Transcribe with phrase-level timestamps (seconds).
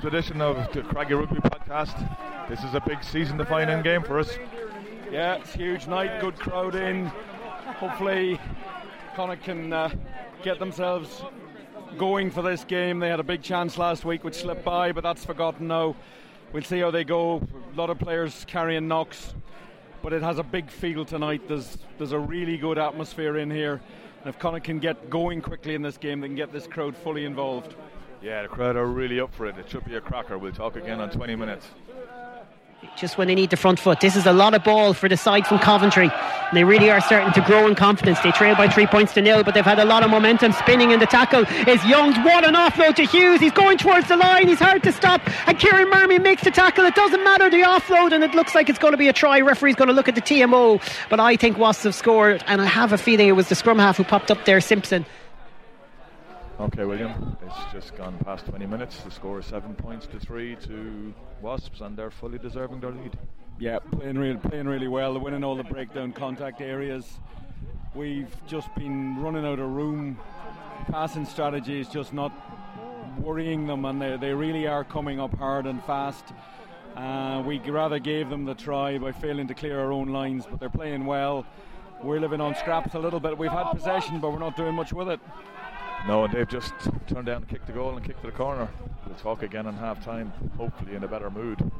[0.00, 1.96] the edition of the Craggy Rugby podcast.
[2.48, 4.38] This is a big season defining game for us.
[5.10, 7.06] Yeah, it's huge night, good crowd in.
[7.76, 8.40] Hopefully,
[9.14, 9.90] Connacht can uh,
[10.42, 11.22] get themselves
[11.98, 13.00] going for this game.
[13.00, 15.94] They had a big chance last week which slipped by, but that's forgotten now.
[16.52, 17.42] We'll see how they go.
[17.72, 19.34] A lot of players carrying knocks,
[20.02, 21.42] but it has a big feel tonight.
[21.48, 23.80] There's there's a really good atmosphere in here.
[24.20, 26.96] And if Connacht can get going quickly in this game, they can get this crowd
[26.96, 27.74] fully involved.
[28.22, 29.58] Yeah, the crowd are really up for it.
[29.58, 30.38] It should be a cracker.
[30.38, 31.66] We'll talk again on 20 minutes
[32.96, 34.00] just when they need the front foot.
[34.00, 36.10] This is a lot of ball for the side from Coventry.
[36.52, 38.20] They really are starting to grow in confidence.
[38.20, 40.52] They trail by three points to nil, but they've had a lot of momentum.
[40.52, 42.16] Spinning in the tackle is Youngs.
[42.18, 43.40] What an offload to Hughes.
[43.40, 44.48] He's going towards the line.
[44.48, 45.22] He's hard to stop.
[45.48, 46.84] And Kieran Murray makes the tackle.
[46.84, 49.40] It doesn't matter the offload, and it looks like it's going to be a try.
[49.40, 52.66] Referee's going to look at the TMO, but I think Wasps have scored, and I
[52.66, 55.06] have a feeling it was the scrum half who popped up there, Simpson.
[56.62, 57.36] Okay, William.
[57.44, 58.98] It's just gone past 20 minutes.
[59.02, 63.18] The score is seven points to three to Wasps, and they're fully deserving their lead.
[63.58, 65.12] Yeah, playing really, playing really well.
[65.12, 67.18] They're winning all the breakdown contact areas.
[67.96, 70.20] We've just been running out of room.
[70.86, 72.32] Passing strategy is just not
[73.18, 76.26] worrying them, and they, they really are coming up hard and fast.
[76.94, 80.60] Uh, we rather gave them the try by failing to clear our own lines, but
[80.60, 81.44] they're playing well.
[82.04, 83.36] We're living on scraps a little bit.
[83.36, 85.18] We've had possession, but we're not doing much with it.
[86.06, 86.72] No, and they've just
[87.06, 88.68] turned down and kicked the goal and kicked to the corner.
[89.06, 91.70] We'll talk again in half time, hopefully in a better mood.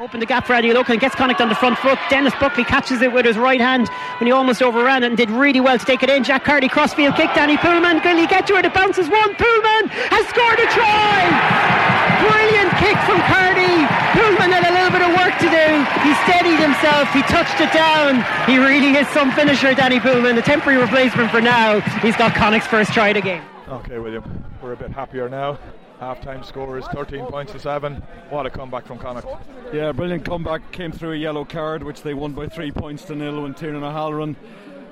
[0.00, 1.98] Open the gap for Eddie Adeolokun, gets Connacht on the front foot.
[2.08, 5.30] Denis Buckley catches it with his right hand when he almost overran it and did
[5.30, 6.24] really well to take it in.
[6.24, 8.02] Jack Carty crossfield kick, Danny Poolman.
[8.02, 8.64] Will he get to it?
[8.64, 9.34] It bounces one.
[9.34, 11.81] Poolman has scored a try!
[12.22, 13.82] Brilliant kick from Carty.
[14.14, 15.66] Poolman had a little bit of work to do.
[16.06, 18.22] He steadied himself, he touched it down.
[18.46, 20.38] He really is some finisher, Danny Poolman.
[20.38, 21.80] A temporary replacement for now.
[21.98, 23.42] He's got Connacht's first try of the game.
[23.68, 25.58] Okay, William, we're a bit happier now.
[25.98, 27.96] Half-time score is 13 points to 7.
[28.30, 29.26] What a comeback from Connacht.
[29.72, 30.70] Yeah, brilliant comeback.
[30.72, 33.82] Came through a yellow card, which they won by 3 points to nil when Tiernan
[33.82, 34.36] O'Halloran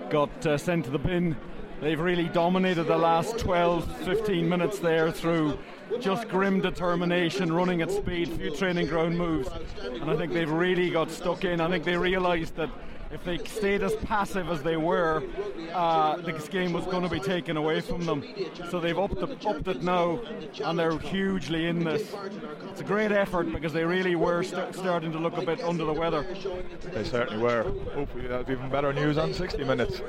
[0.09, 1.37] got uh, sent to the bin.
[1.81, 5.59] They've really dominated the last 12, 15 minutes there through
[5.99, 9.49] just grim determination, running at speed, few training ground moves.
[9.83, 11.61] And I think they've really got stuck in.
[11.61, 12.71] I think they realised that
[13.11, 15.25] if they stayed as passive as they were,
[15.73, 18.23] uh, this game was going to be taken away from them.
[18.71, 20.21] So they've upped it, upped it now,
[20.65, 22.15] and they're hugely in this.
[22.71, 25.85] It's a great effort because they really were st- starting to look a bit under
[25.85, 26.25] the weather.
[26.93, 27.65] They certainly were.
[27.95, 30.01] Hopefully, that's even better news on 60 minutes.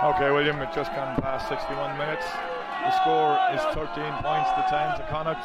[0.00, 2.24] Okay, William, it's just gone past 61 minutes.
[2.24, 3.88] The score is 13
[4.22, 5.42] points to 10 to Connacht.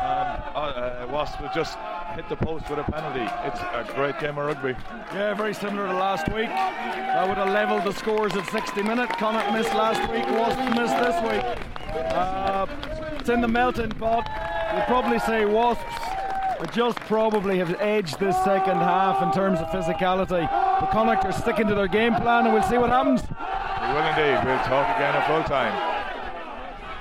[0.00, 1.76] And uh, uh, Wasp just
[2.14, 3.26] hit the post with a penalty.
[3.44, 4.76] It's a great game of rugby.
[5.12, 6.48] Yeah, very similar to last week.
[6.48, 9.12] I would have levelled the scores at 60 minutes.
[9.18, 11.66] Connacht missed last week, Wasp missed this week.
[12.12, 12.66] Uh,
[13.18, 14.30] it's in the melting pot.
[14.76, 16.08] You'd probably say Wasps
[16.72, 20.48] just probably have edged this second half in terms of physicality.
[20.80, 23.22] The Connacht are sticking to their game plan, and we'll see what happens.
[23.80, 24.44] We will indeed.
[24.44, 25.98] We'll talk again at full time.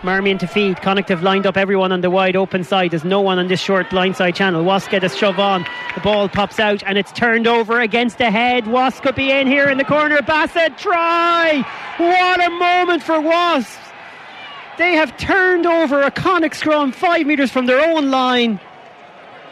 [0.03, 0.79] Marmion to feed.
[0.81, 2.91] Connacht have lined up everyone on the wide open side.
[2.91, 4.63] There's no one on this short blindside channel.
[4.63, 5.65] Wasp get a shove on.
[5.95, 8.67] The ball pops out and it's turned over against the head.
[8.67, 10.21] Wasp could be in here in the corner.
[10.21, 11.65] Bassett try.
[11.97, 13.75] What a moment for Wasps.
[14.77, 18.59] They have turned over a Connacht scrum five metres from their own line.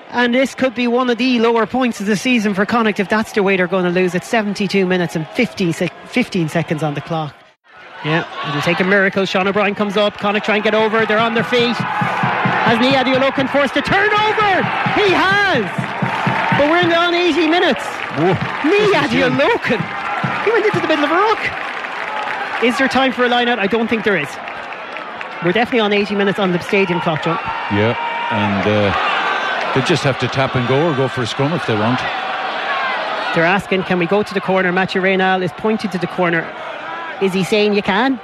[0.09, 3.09] And this could be one of the lower points of the season for Connacht if
[3.09, 4.15] that's the way they're going to lose.
[4.15, 7.35] It's 72 minutes and 15, 15 seconds on the clock.
[8.05, 9.25] Yeah, it'll take a miracle.
[9.25, 10.17] Sean O'Brien comes up.
[10.17, 11.05] Connacht try and get over.
[11.05, 11.75] They're on their feet.
[11.75, 14.51] Has Nia looking forced to turn over?
[14.93, 15.65] He has.
[16.57, 17.83] But we're in on 80 minutes.
[18.63, 19.81] Nia looking.
[20.45, 22.63] He went into the middle of a rock.
[22.63, 23.59] Is there time for a line out?
[23.59, 24.29] I don't think there is.
[25.43, 27.37] We're definitely on 80 minutes on the stadium clock, John.
[27.73, 27.97] Yeah,
[28.31, 29.14] and uh,
[29.75, 31.99] they just have to tap and go or go for a scrum if they want.
[33.35, 34.71] They're asking, can we go to the corner?
[34.71, 36.49] Mathieu Raynal is pointing to the corner.
[37.21, 38.19] Is he saying you can?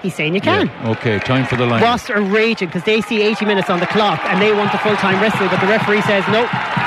[0.00, 0.66] He's saying you can.
[0.68, 0.90] Yeah.
[0.90, 1.82] Okay, time for the line.
[1.82, 4.78] Wasps are raging because they see 80 minutes on the clock and they want the
[4.78, 6.42] full time wrestle, but the referee says no,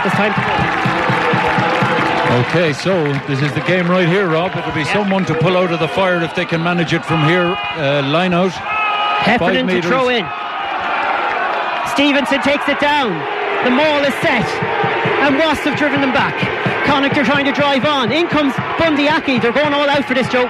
[0.06, 0.88] it's time to go.
[2.48, 4.56] Okay, so this is the game right here, Rob.
[4.56, 7.26] It'll be someone to pull out of the fire if they can manage it from
[7.26, 7.58] here.
[7.76, 8.52] Uh, line out.
[8.52, 10.26] Heffernan to throw in.
[11.92, 13.37] Stevenson takes it down.
[13.64, 14.46] The maul is set.
[15.24, 16.36] And Wasps have driven them back.
[16.86, 18.12] Connacht are trying to drive on.
[18.12, 19.40] In comes Bundee Aki.
[19.40, 20.48] They're going all out for this, Joe.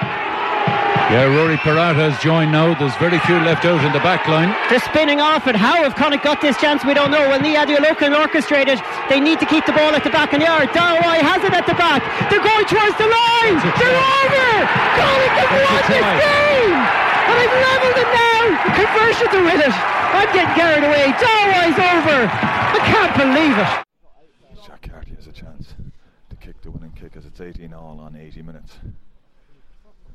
[1.08, 2.76] Yeah, Rory Peralta has joined now.
[2.76, 4.52] There's very few left out in the back line.
[4.68, 5.56] They're spinning off it.
[5.56, 6.84] How have Connacht got this chance?
[6.84, 7.24] We don't know.
[7.32, 8.84] Well, Niyi Adeolokun orchestrated.
[9.08, 10.68] They need to keep the ball at the back in the yard.
[10.76, 12.04] Dawai has it at the back.
[12.28, 13.56] They're going towards the line.
[13.80, 14.52] They're over.
[15.00, 16.77] Connacht have won this game.
[18.88, 19.74] Conversion to win it.
[19.74, 21.12] I'm getting carried away.
[21.20, 22.30] Dawai's over.
[22.32, 24.66] I can't believe it.
[24.66, 25.76] Jack Carty has a chance
[26.30, 28.78] to kick the winning kick as it's 18 all on 80 minutes.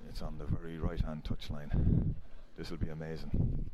[0.08, 2.14] It's on the very right hand touchline.
[2.56, 3.70] This will be amazing.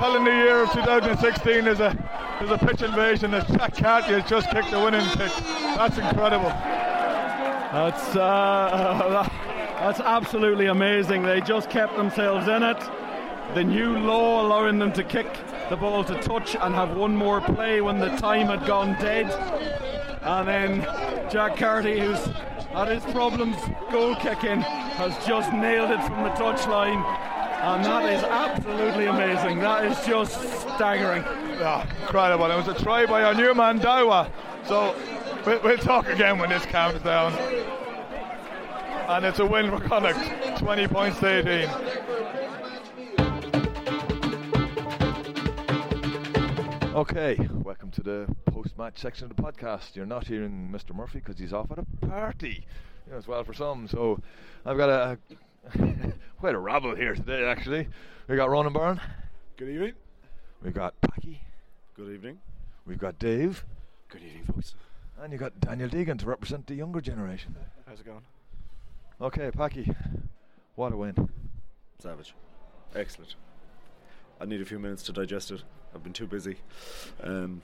[0.00, 1.94] Calendar year of 2016, there's a
[2.38, 5.30] there's a pitch invasion as Jack Carty has just kicked the winning kick.
[5.76, 6.48] That's incredible.
[6.48, 9.28] That's uh,
[9.78, 11.22] that's absolutely amazing.
[11.22, 12.78] They just kept themselves in it.
[13.52, 15.28] The new law allowing them to kick
[15.68, 19.30] the ball to touch and have one more play when the time had gone dead.
[20.22, 20.80] And then
[21.30, 22.24] Jack Carty, who's
[22.72, 23.56] had his problems
[23.92, 27.04] goal kicking, has just nailed it from the touchline.
[27.60, 29.58] And that is absolutely amazing.
[29.58, 31.22] That is just staggering.
[31.60, 32.50] Yeah, incredible.
[32.50, 34.30] It was a try by our new man Dawai.
[34.64, 34.96] So
[35.44, 37.34] we'll, we'll talk again when this calms down.
[39.08, 41.28] And it's a win for Connacht, 20 points to
[46.86, 46.94] 18.
[46.94, 49.96] Okay, welcome to the post-match section of the podcast.
[49.96, 50.94] You're not hearing Mr.
[50.94, 52.64] Murphy because he's off at a party,
[53.06, 53.86] you know, as well for some.
[53.86, 54.18] So
[54.64, 55.18] I've got a
[56.38, 57.44] quite a rabble here today.
[57.44, 57.88] Actually,
[58.28, 59.00] we got Ronan Byrne,
[59.56, 59.92] Good evening.
[60.62, 61.40] we've got Packy,
[61.94, 62.38] Good evening.
[62.86, 63.64] we've got Dave,
[64.08, 64.74] Good evening, folks.
[65.20, 67.54] and you've got Daniel Deegan to represent the younger generation.
[67.86, 68.22] How's it going?
[69.20, 69.94] Okay, Packy,
[70.76, 71.28] what a win!
[71.98, 72.34] Savage.
[72.94, 73.34] Excellent.
[74.40, 75.62] I need a few minutes to digest it.
[75.94, 76.56] I've been too busy.
[77.22, 77.60] Um,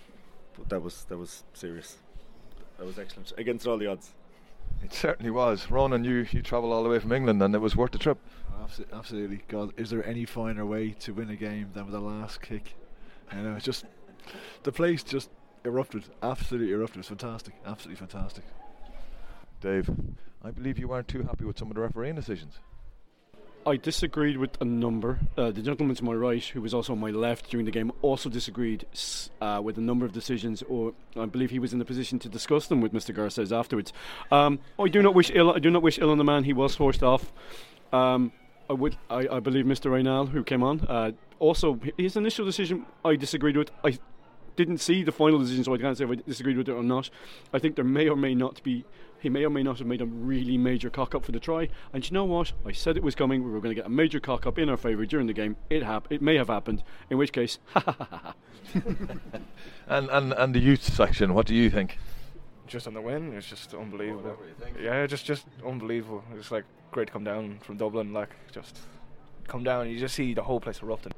[0.56, 1.96] but that was that was serious.
[2.76, 3.32] That was excellent.
[3.38, 4.10] Against all the odds.
[4.82, 5.70] It certainly was.
[5.70, 8.18] Ronan, you you travelled all the way from England, and it was worth the trip.
[8.92, 9.42] Absolutely.
[9.48, 12.74] God, is there any finer way to win a game than with a last kick?
[13.32, 13.84] You know, it's just
[14.64, 15.30] the place just
[15.64, 16.04] erupted.
[16.22, 16.96] Absolutely erupted.
[16.96, 17.54] It was fantastic.
[17.64, 18.44] Absolutely fantastic.
[19.60, 19.90] Dave,
[20.42, 22.58] I believe you weren't too happy with some of the refereeing decisions.
[23.66, 25.18] I disagreed with a number.
[25.36, 27.90] Uh, the gentleman to my right, who was also on my left during the game,
[28.00, 28.86] also disagreed
[29.40, 32.28] uh, with a number of decisions, or I believe he was in the position to
[32.28, 33.12] discuss them with Mr.
[33.12, 33.92] Garces afterwards.
[34.30, 35.52] Um, I do not wish ill.
[35.52, 36.44] I do not wish ill on the man.
[36.44, 37.32] He was forced off.
[37.92, 38.30] Um,
[38.70, 38.96] I would.
[39.10, 39.90] I, I believe Mr.
[39.90, 43.72] Raynal, who came on, uh, also his initial decision I disagreed with.
[43.82, 43.98] I
[44.54, 46.84] didn't see the final decision, so I can't say if I disagreed with it or
[46.84, 47.10] not.
[47.52, 48.84] I think there may or may not be.
[49.26, 51.68] He may or may not have made a really major cock up for the try.
[51.92, 52.52] And you know what?
[52.64, 53.42] I said it was coming.
[53.42, 55.56] We were going to get a major cock up in our favour during the game.
[55.68, 56.84] It hap- It may have happened.
[57.10, 57.58] In which case,
[59.88, 61.98] And and and the youth section, what do you think?
[62.68, 63.32] just on the win.
[63.32, 64.36] It's just unbelievable.
[64.80, 66.22] Yeah, just just unbelievable.
[66.36, 68.78] It's like great to come down from Dublin, like just
[69.48, 71.14] come down and you just see the whole place erupting.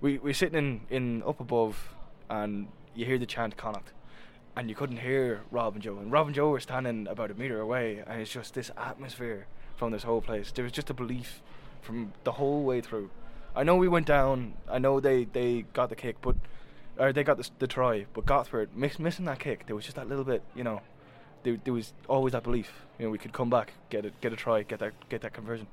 [0.00, 1.94] We we're sitting in, in up above
[2.30, 3.92] and you hear the chant Connacht
[4.56, 5.98] and you couldn't hear Rob and Joe.
[5.98, 9.46] And Rob and Joe were standing about a metre away and it's just this atmosphere
[9.76, 10.52] from this whole place.
[10.52, 11.42] There was just a belief
[11.82, 13.10] from the whole way through.
[13.54, 16.36] I know we went down, I know they, they got the kick, but
[16.98, 19.66] or they got the, the try, but Gopperth miss, missing that kick.
[19.66, 20.82] There was just that little bit, you know.
[21.42, 24.32] There, there was always that belief, you know, we could come back, get it, get
[24.32, 25.66] a try, get that, get that conversion.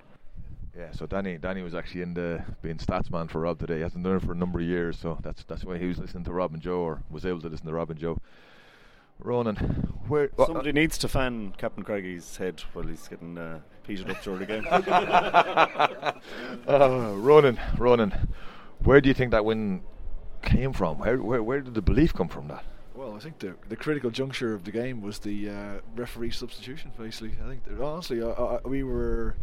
[0.78, 3.78] Yeah, so Danny Danny was actually in the being statsman for Rob today.
[3.78, 5.98] He hasn't done it for a number of years, so that's that's why he was
[5.98, 8.20] listening to Rob and Joe, or was able to listen to Rob and Joe.
[9.20, 9.56] Ronan,
[10.08, 14.22] where wha- Somebody needs to fan Captain Craigie's head while he's getting uh, peated up
[14.24, 14.66] during the game.
[16.68, 18.14] uh, Ronan, Ronan,
[18.84, 19.82] where do you think that win
[20.42, 21.00] came from?
[21.00, 22.48] Where where where did the belief come from?
[22.48, 22.64] That
[22.98, 26.92] Well, I think the the critical juncture of the game was the uh, referee substitution.
[26.98, 29.36] Basically, I think honestly, I, I, we were.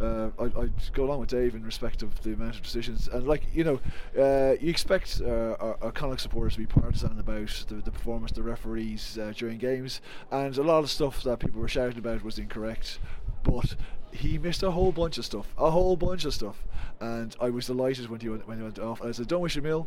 [0.00, 3.28] Uh, I, I go along with Dave in respect of the amount of decisions, and
[3.28, 3.80] like you know,
[4.18, 8.30] uh, you expect uh, our, our Connacht supporters to be partisan about the, the performance
[8.30, 11.98] of the referees uh, during games, and a lot of stuff that people were shouting
[11.98, 13.00] about was incorrect,
[13.42, 13.76] but
[14.12, 16.64] he missed a whole bunch of stuff, a whole bunch of stuff,
[17.00, 19.02] and I was delighted when he went, when he went off.
[19.02, 19.86] I said, "Don't wish him ill."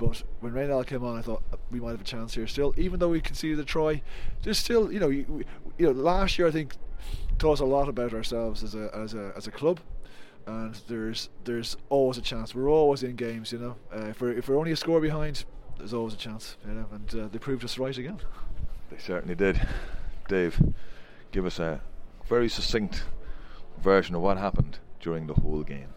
[0.00, 2.72] But when Raynal came on, I thought we might have a chance here still.
[2.78, 4.00] Even though we conceded a try,
[4.42, 5.44] there's still, you know, you,
[5.76, 6.72] you know, last year I think
[7.38, 9.78] taught us a lot about ourselves as a as a as a club.
[10.46, 12.54] And there's there's always a chance.
[12.54, 13.76] We're always in games, you know.
[13.94, 15.44] Uh, if we're if we're only a score behind,
[15.76, 16.86] there's always a chance, you know.
[16.92, 18.20] And uh, they proved us right again.
[18.90, 19.60] They certainly did.
[20.28, 20.58] Dave,
[21.30, 21.82] give us a
[22.26, 23.04] very succinct
[23.82, 25.92] version of what happened during the whole game.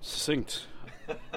[0.00, 0.66] Succinct.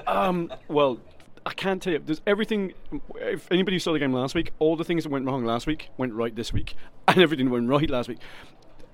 [0.06, 1.00] Um, well,
[1.44, 2.00] I can't tell you.
[2.00, 2.74] There's everything.
[3.16, 5.90] If anybody saw the game last week, all the things that went wrong last week
[5.96, 6.74] went right this week,
[7.08, 8.18] and everything went right last week.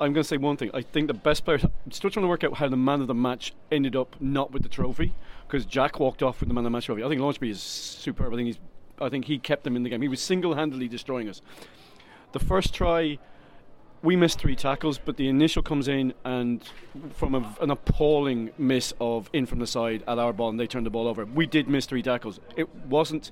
[0.00, 0.70] I'm going to say one thing.
[0.74, 1.58] I think the best player.
[1.62, 4.50] I'm still trying to work out how the man of the match ended up not
[4.50, 5.14] with the trophy
[5.46, 7.04] because Jack walked off with the man of the match trophy.
[7.04, 8.32] I think Launchbury is superb.
[8.32, 8.58] I think he's.
[9.00, 10.02] I think he kept them in the game.
[10.02, 11.40] He was single-handedly destroying us.
[12.32, 13.18] The first try
[14.02, 16.68] we missed three tackles, but the initial comes in and
[17.14, 20.66] from a, an appalling miss of in from the side at our ball, and they
[20.66, 21.24] turned the ball over.
[21.24, 22.40] We did miss three tackles.
[22.56, 23.30] It wasn't.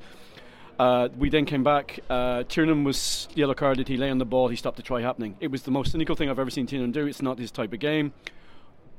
[0.78, 2.00] Uh, we then came back.
[2.08, 3.88] Uh, Tiernan was yellow carded.
[3.88, 4.48] He lay on the ball.
[4.48, 5.36] He stopped the try happening.
[5.40, 7.06] It was the most cynical thing I've ever seen Tiernan do.
[7.06, 8.12] It's not his type of game.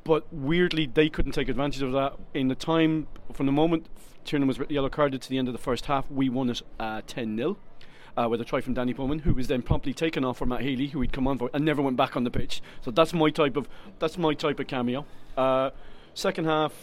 [0.03, 2.17] But weirdly, they couldn't take advantage of that.
[2.33, 3.87] In the time, from the moment
[4.25, 7.01] Tiernan was yellow carded to the end of the first half, we won it uh,
[7.07, 7.57] 10 0
[8.17, 10.61] uh, with a try from Danny Poolman, who was then promptly taken off for Matt
[10.61, 12.61] Healy, who he'd come on for and never went back on the pitch.
[12.81, 13.67] So that's my type of
[13.99, 15.05] that's my type of cameo.
[15.37, 15.71] Uh,
[16.13, 16.73] second half,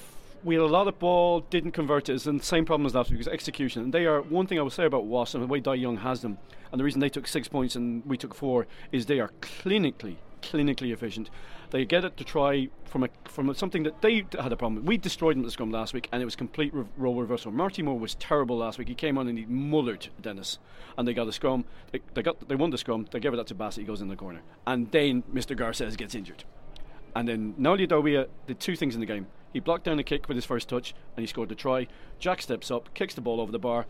[0.44, 2.26] we had a lot of ball, didn't convert it.
[2.26, 3.82] and the same problem as last week, was execution.
[3.82, 5.98] And they are one thing I will say about Wasp and the way Dai Young
[5.98, 6.38] has them,
[6.70, 10.16] and the reason they took six points and we took four is they are clinically,
[10.42, 11.30] clinically efficient.
[11.70, 14.76] They get it to try from a from a, something that they had a problem
[14.76, 14.84] with.
[14.84, 17.52] We destroyed them at the scrum last week, and it was complete re- role reversal.
[17.52, 18.88] Marty Moore was terrible last week.
[18.88, 20.58] He came on and he mullered Denis,
[20.96, 21.64] and they got a scrum.
[21.92, 23.06] They, they got they won the scrum.
[23.10, 23.82] They gave it that to Bassett.
[23.82, 25.56] He goes in the corner, and then Mr.
[25.56, 26.44] Garces gets injured.
[27.14, 29.26] And then Naulia Dawai did two things in the game.
[29.52, 31.86] He blocked down a kick with his first touch, and he scored the try.
[32.18, 33.86] Jack steps up, kicks the ball over the bar.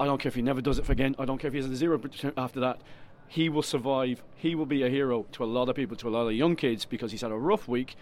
[0.00, 1.14] I don't care if he never does it again.
[1.18, 2.00] I don't care if he has a zero
[2.36, 2.80] after that
[3.28, 4.22] he will survive.
[4.34, 6.56] He will be a hero to a lot of people, to a lot of young
[6.56, 7.94] kids, because he's had a rough week.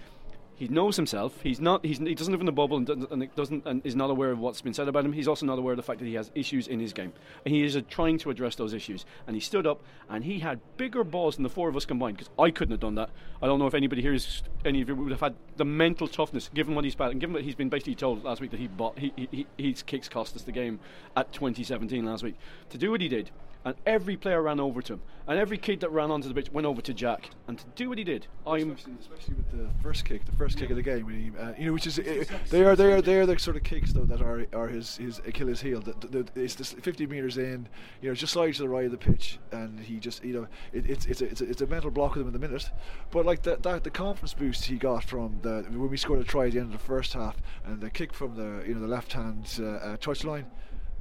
[0.55, 1.43] He knows himself.
[1.43, 1.85] He's not.
[1.85, 4.31] He's, he doesn't live in the bubble and doesn't, and doesn't and is not aware
[4.31, 5.13] of what's been said about him.
[5.13, 7.13] He's also not aware of the fact that he has issues in his game,
[7.45, 9.05] and he is trying to address those issues.
[9.27, 12.17] And he stood up, and he had bigger balls than the four of us combined.
[12.17, 13.11] Because I couldn't have done that.
[13.43, 16.09] I don't know if anybody here is any of you would have had the mental
[16.09, 18.61] toughness, given what he's bad, and given that he's been basically told last week that
[18.61, 20.81] he bought he, he, his kicks cost us the game
[21.15, 22.37] at 2017 last week.
[22.71, 23.31] To do what he did,
[23.67, 26.53] and every player ran over to him, and every kid that ran onto the pitch
[26.53, 29.83] went over to Jack, and to do what he did, I'm especially, especially with the
[29.83, 31.99] first kick, the first kick of the game, when he, uh, you know, which is
[31.99, 34.69] uh, they are they are they are the sort of kicks though that are are
[34.69, 35.81] his his Achilles heel.
[35.81, 37.69] The, the, the, it's this 50 meters in,
[38.01, 40.47] you know, just slides to the right of the pitch, and he just you know
[40.73, 42.71] it, it's it's a, it's a, it's a mental block of him in the minute,
[43.11, 46.25] but like that that the confidence boost he got from the when we scored a
[46.25, 48.81] try at the end of the first half, and the kick from the you know
[48.81, 50.47] the left hand uh, uh, touch line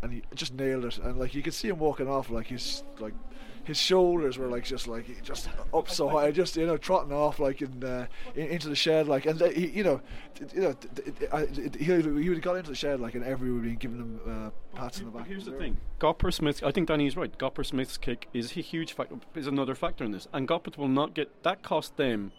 [0.06, 0.98] and he just nailed it.
[1.00, 3.14] And like you could see him walking off, like he's like
[3.64, 7.40] his shoulders were like just like just up so high, just you know trotting off
[7.40, 10.00] like in, uh, in into the shed, like and he, you know,
[10.54, 10.76] you know,
[11.58, 14.20] he, he would have got into the shed like, and everyone would be giving him
[14.28, 15.28] uh, pats on the back.
[15.28, 16.64] Here's the thing: Gopper Smith.
[16.64, 17.36] I think Danny is right.
[17.38, 19.16] Gopper Smith's kick is a huge factor.
[19.34, 22.32] Is another factor in this, and Gopper will not get that cost them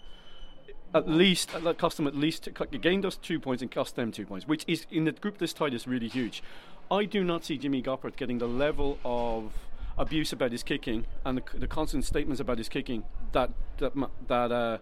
[0.94, 2.48] at least that cost them at least
[2.80, 5.52] gained us two points and cost them two points, which is in the group this
[5.52, 6.42] tight is really huge.
[6.90, 9.52] I do not see Jimmy Gopperth getting the level of
[9.98, 13.02] abuse about his kicking and the, the constant statements about his kicking
[13.32, 13.92] that that
[14.28, 14.78] that uh,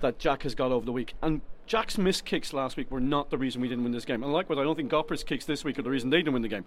[0.00, 1.14] that Jack has got over the week.
[1.22, 4.22] And Jack's missed kicks last week were not the reason we didn't win this game.
[4.22, 6.42] And likewise, I don't think Gopper's kicks this week are the reason they didn't win
[6.42, 6.64] the game.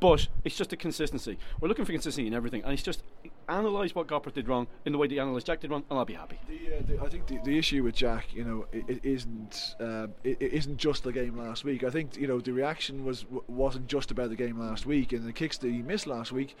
[0.00, 1.38] But it's just a consistency.
[1.60, 3.02] We're looking for consistency in everything, and it's just
[3.48, 6.04] analyse what Gopper did wrong in the way they analysed Jack did wrong, and I'll
[6.04, 6.38] be happy.
[6.48, 9.76] The, uh, the, I think the, the issue with Jack, you know, it, it isn't
[9.80, 11.84] uh, it, it isn't just the game last week.
[11.84, 15.26] I think you know the reaction was wasn't just about the game last week and
[15.26, 16.56] the kicks that he missed last week.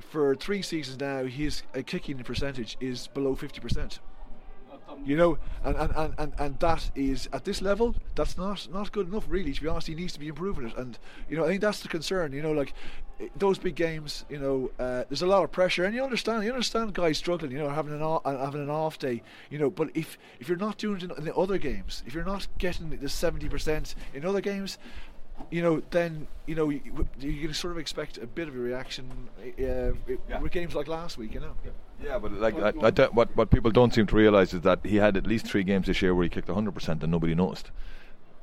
[0.00, 4.00] For three seasons now, his uh, kicking percentage is below fifty percent
[5.04, 9.08] you know, and, and, and, and, that is at this level, that's not not good
[9.08, 9.52] enough really.
[9.52, 11.80] To be honest, he needs to be improving it, and you know, I think that's
[11.80, 12.32] the concern.
[12.32, 12.74] You know, like
[13.36, 16.50] those big games, you know, uh, there's a lot of pressure, and you understand, you
[16.50, 19.70] understand guys struggling, you know, having an off, having an off day, you know.
[19.70, 22.90] But if if you're not doing it in the other games, if you're not getting
[22.90, 24.78] the seventy percent in other games,
[25.50, 26.80] you know, then you know you,
[27.18, 30.40] you can sort of expect a bit of a reaction uh, yeah.
[30.40, 31.54] with games like last week, you know.
[31.64, 31.70] Yeah.
[32.02, 34.80] Yeah, but like I, I don't, what what people don't seem to realise is that
[34.84, 37.70] he had at least three games this year where he kicked 100% and nobody noticed.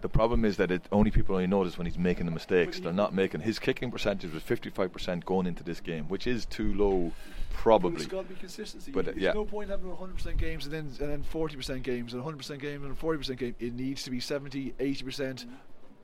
[0.02, 2.80] The problem is that it only people only notice when he's making the mistakes.
[2.80, 6.72] They're not making his kicking percentage was 55% going into this game, which is too
[6.76, 7.14] low,
[7.52, 7.92] probably.
[7.92, 8.92] But it's got to be consistency.
[8.92, 9.34] But uh, There's yeah.
[9.34, 13.00] no point having 100% games and then and then 40% games and 100% games and
[13.00, 13.56] 40% game.
[13.60, 15.46] It needs to be 70, 80%,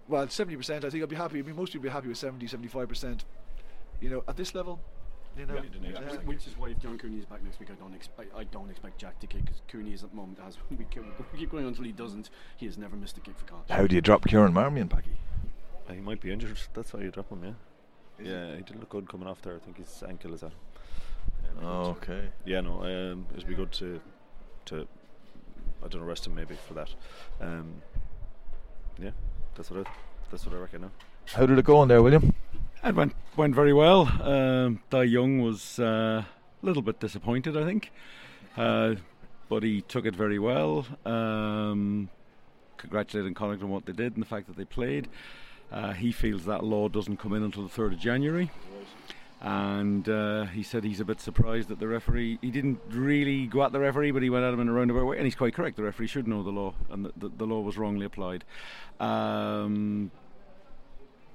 [0.08, 0.84] well, 70%.
[0.84, 1.40] I think I'd be happy.
[1.40, 3.22] I mean, most people would be happy with 70, 75%.
[4.02, 4.80] You know, at this level,
[5.38, 5.62] you know.
[5.82, 8.36] Yeah, uh, which is why if John Cooney is back next week, I don't expect
[8.36, 11.04] I don't expect Jack to kick because Cooney is at the moment as we keep,
[11.32, 12.30] we keep going until he doesn't.
[12.58, 13.72] He has never missed a kick for Connacht.
[13.72, 15.16] How do you drop Kieran Marmion, Packy?
[15.88, 16.58] Uh, he might be injured.
[16.74, 17.44] That's why you drop him.
[17.44, 18.26] Yeah.
[18.26, 19.56] yeah, he didn't look good coming off there.
[19.56, 20.54] I think his ankle is out.
[21.44, 22.30] Yeah, Oh, okay.
[22.46, 24.00] Yeah, no, um, it'd be good to,
[24.66, 24.88] to,
[25.84, 26.90] I don't know, rest him maybe for that.
[27.42, 27.82] Um,
[29.02, 29.12] yeah,
[29.56, 29.92] that's what I,
[30.32, 30.92] that's what I reckon now.
[31.28, 32.34] How did it go in there, William?
[32.84, 34.02] It went went very well.
[34.22, 37.92] Um, Dai Young was uh, a little bit disappointed, I think,
[38.58, 38.96] uh,
[39.48, 40.86] but he took it very well.
[41.06, 42.10] Um,
[42.78, 45.08] congratulating Connacht on what they did and the fact that they played.
[45.72, 48.52] Uh, he feels that law doesn't come in until the third of January,
[49.44, 52.40] and uh, he said he's a bit surprised that the referee.
[52.42, 55.04] He didn't really go at the referee, but he went at him in a roundabout
[55.06, 55.76] way, and he's quite correct.
[55.76, 58.46] The referee should know the law, and the, the, the law was wrongly applied.
[59.02, 60.12] Um,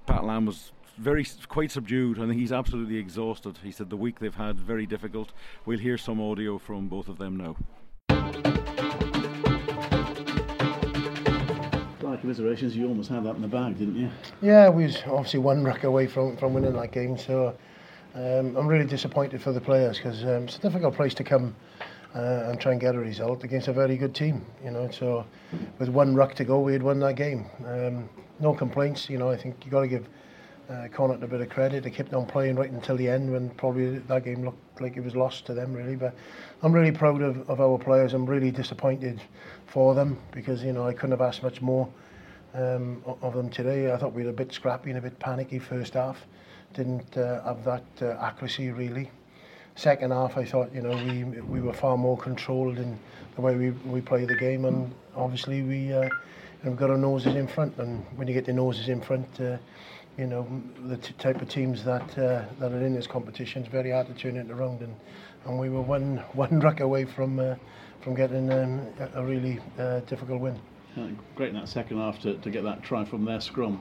[0.07, 2.19] Pat Lam was very quite subdued.
[2.19, 3.59] I think he's absolutely exhausted.
[3.63, 5.33] He said the week they've had very difficult.
[5.67, 7.57] We'll hear some audio from both of them now.
[12.01, 14.11] Like commiserations, you almost had that in the bag, didn't you?
[14.41, 17.55] Yeah, we was obviously one ruck away from, from winning that game, so
[18.15, 21.55] um, I'm really disappointed for the players because um, it's a difficult place to come
[22.15, 24.91] uh, and try and get a result against a very good team, you know.
[24.91, 25.27] So
[25.79, 27.47] with one ruck to go, we had won that game.
[27.67, 28.09] Um,
[28.41, 29.29] no complaints, you know.
[29.31, 30.09] I think you got to give
[30.71, 31.85] uh, Connacht a bit of credit.
[31.85, 35.05] They kept on playing right until the end when probably that game looked like it
[35.05, 35.97] was lost to them, really.
[35.97, 36.15] But
[36.63, 38.15] I'm really proud of, of our players.
[38.15, 39.21] I'm really disappointed
[39.67, 41.89] for them because you know I couldn't have asked much more
[42.55, 43.93] um, of them today.
[43.93, 46.27] I thought we were a bit scrappy and a bit panicky first half.
[46.75, 49.11] Didn't uh, have that uh, accuracy really.
[49.75, 52.99] Second half, I thought you know we we were far more controlled in
[53.37, 56.09] the way we we play the game, and obviously we uh,
[56.65, 57.77] we've got our noses in front.
[57.79, 59.57] And when you get your noses in front, uh,
[60.17, 60.47] you know
[60.87, 64.09] the t- type of teams that uh, that are in this competition, it's very hard
[64.09, 64.83] to turn it around.
[64.83, 64.95] And
[65.45, 67.55] and we were one one ruck away from uh,
[68.03, 70.59] from getting um, a, really uh, difficult win.
[71.37, 73.81] Great in that second half to, to get that try from their scrum.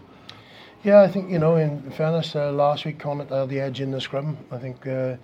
[0.83, 1.55] Yeah, I think you know.
[1.55, 4.37] In fairness, uh, last week Connacht had the edge in the scrum.
[4.51, 5.15] I think uh,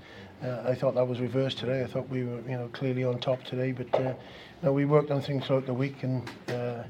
[0.43, 1.83] uh, I thought that was reversed today.
[1.83, 4.13] I thought we were you know clearly on top today, but uh,
[4.63, 6.83] know, we worked on things throughout the week and uh,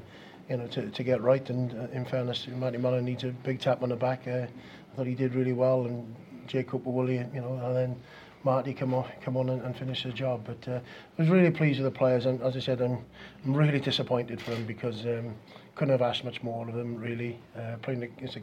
[0.48, 1.48] you know to, to get right.
[1.50, 4.26] And uh, in fairness, Matty Mullan needs a big tap on the back.
[4.26, 6.14] Uh, I thought he did really well, and
[6.46, 7.96] Jake Cooper-Woolley, you know, and then
[8.44, 10.42] Marty come on, come on and, and finish the job.
[10.44, 10.80] But uh,
[11.18, 13.04] I was really pleased with the players, and as I said, I'm,
[13.44, 15.34] I'm really disappointed for them because um,
[15.74, 16.96] couldn't have asked much more of them.
[16.96, 18.42] Really, uh, playing against the,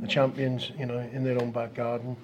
[0.00, 2.16] the champions, you know, in their own back garden,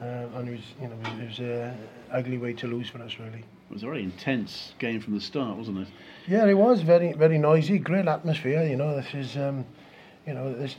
[0.00, 1.76] uh, and it was, you know, it was an
[2.10, 3.44] ugly way to lose for us, really.
[3.70, 5.88] It was a very intense game from the start, wasn't it?
[6.26, 8.64] Yeah, it was very, very noisy, great atmosphere.
[8.64, 9.64] You know, this is, um,
[10.26, 10.74] you know, this,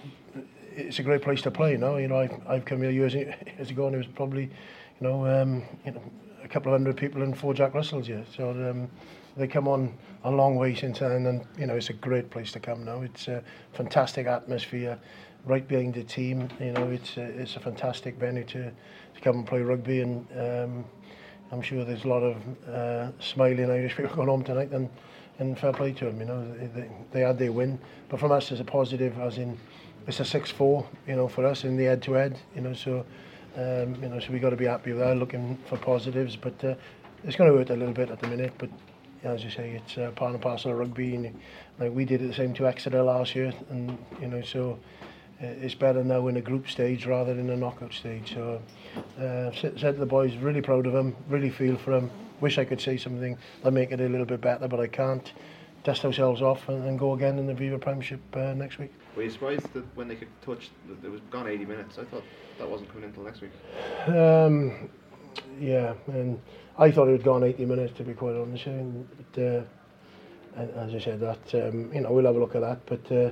[0.76, 1.72] it's a great place to play.
[1.72, 4.44] You know, you know, I've, I've come here years, years ago, and it was probably,
[4.44, 6.02] you know, um, you know,
[6.44, 8.26] a couple of hundred people and four Jack Russells here.
[8.36, 8.90] So um,
[9.38, 12.52] they come on a long way since then, and you know, it's a great place
[12.54, 13.02] to come now.
[13.02, 15.00] It's a fantastic atmosphere,
[15.46, 16.50] right behind the team.
[16.60, 20.28] You know, it's a, it's a fantastic venue to, to come and play rugby, and
[20.38, 20.86] um,
[21.52, 24.90] I'm sure there's a lot of uh, smiling Irish people going home tonight, and
[25.40, 26.20] and fair play to them.
[26.20, 29.58] You know, they, they, had their win, but from us, it's a positive, as in
[30.06, 30.86] it's a 6-4.
[31.08, 32.38] You know, for us in the head-to-head.
[32.56, 33.06] You know, so
[33.58, 35.18] um, you know, so we got to be happy with that.
[35.18, 36.76] Looking for positives, but uh,
[37.24, 38.54] it's going to hurt a little bit at the minute.
[38.58, 38.70] But
[39.24, 41.40] as you say, it's uh, part and parcel of rugby, and
[41.80, 44.80] like we did it the same to Exeter last year, and you know, so
[45.42, 48.34] uh, it's better now in a group stage rather than a knockout stage.
[48.34, 48.62] So,
[49.20, 52.12] uh, said said to the boys, really proud of them, really feel for them.
[52.40, 55.32] Wish I could say something that make it a little bit better, but I can't.
[55.84, 58.94] Dust ourselves off and, and go again in the Aviva Premiership uh, next week.
[59.16, 61.98] Were you surprised that when they could touch, that it was gone 80 minutes?
[61.98, 62.24] I thought
[62.60, 63.52] that wasn't coming until next week.
[64.08, 64.92] Um,
[65.60, 66.40] yeah, and
[66.78, 68.66] I thought it had gone 80 minutes to be quite honest.
[68.66, 69.64] And, but, uh,
[70.56, 72.86] as I said, that um, you know we'll have a look at that.
[72.86, 73.32] But uh,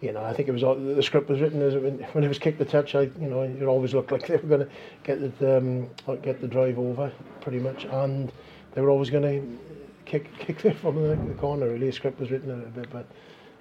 [0.00, 2.28] you know, I think it was all, the script was written as when, when it
[2.28, 2.94] was kicked the touch.
[2.94, 4.70] I you know it always looked like they were going to
[5.04, 5.90] get the um,
[6.22, 8.32] get the drive over pretty much, and
[8.74, 9.58] they were always going to
[10.04, 11.68] kick kick it from the, the corner.
[11.68, 13.06] Really, the script was written a little bit, but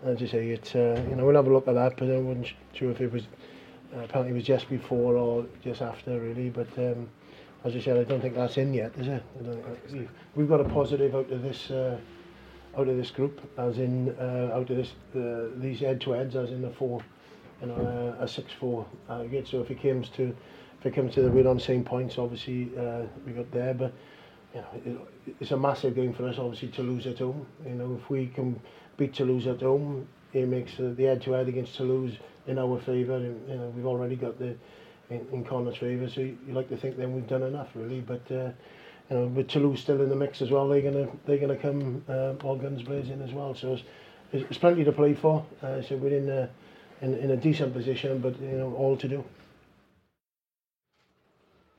[0.03, 1.97] as you say, it's uh, you know we'll have a look at that.
[1.97, 3.23] But I wasn't sure if it was
[3.95, 6.49] uh, apparently it was just before or just after really.
[6.49, 7.09] But um,
[7.63, 9.23] as I said, I don't think that's in yet, is it?
[10.35, 11.69] We've, got a positive out of this.
[11.71, 11.99] Uh,
[12.77, 16.35] out of this group, as in uh, out of this uh, these head to heads,
[16.35, 17.01] as in a four,
[17.59, 19.47] you know, uh, a six four aggregate.
[19.47, 20.35] So if it comes to
[20.79, 23.73] if it comes to the we're on the same points, obviously uh, we got there,
[23.73, 23.93] but
[24.55, 27.45] you know it, it's a massive game for us, obviously to lose at home.
[27.65, 28.59] You know if we can
[28.97, 32.13] beat Toulouse at home, it makes uh, the head to head against Toulouse
[32.47, 33.19] in our favour.
[33.19, 34.55] You know, we've already got the
[35.11, 38.01] in, in Connacht's favour, so you, you like to think then we've done enough really.
[38.01, 38.51] But uh,
[39.09, 42.03] you know, with Toulouse still in the mix as well, they're gonna they're gonna come
[42.07, 43.53] uh, all guns blazing as well.
[43.53, 43.83] So it's,
[44.49, 45.45] it's plenty to play for.
[45.61, 46.49] Uh, so we're in a,
[47.01, 49.23] in, in a decent position, but you know, all to do.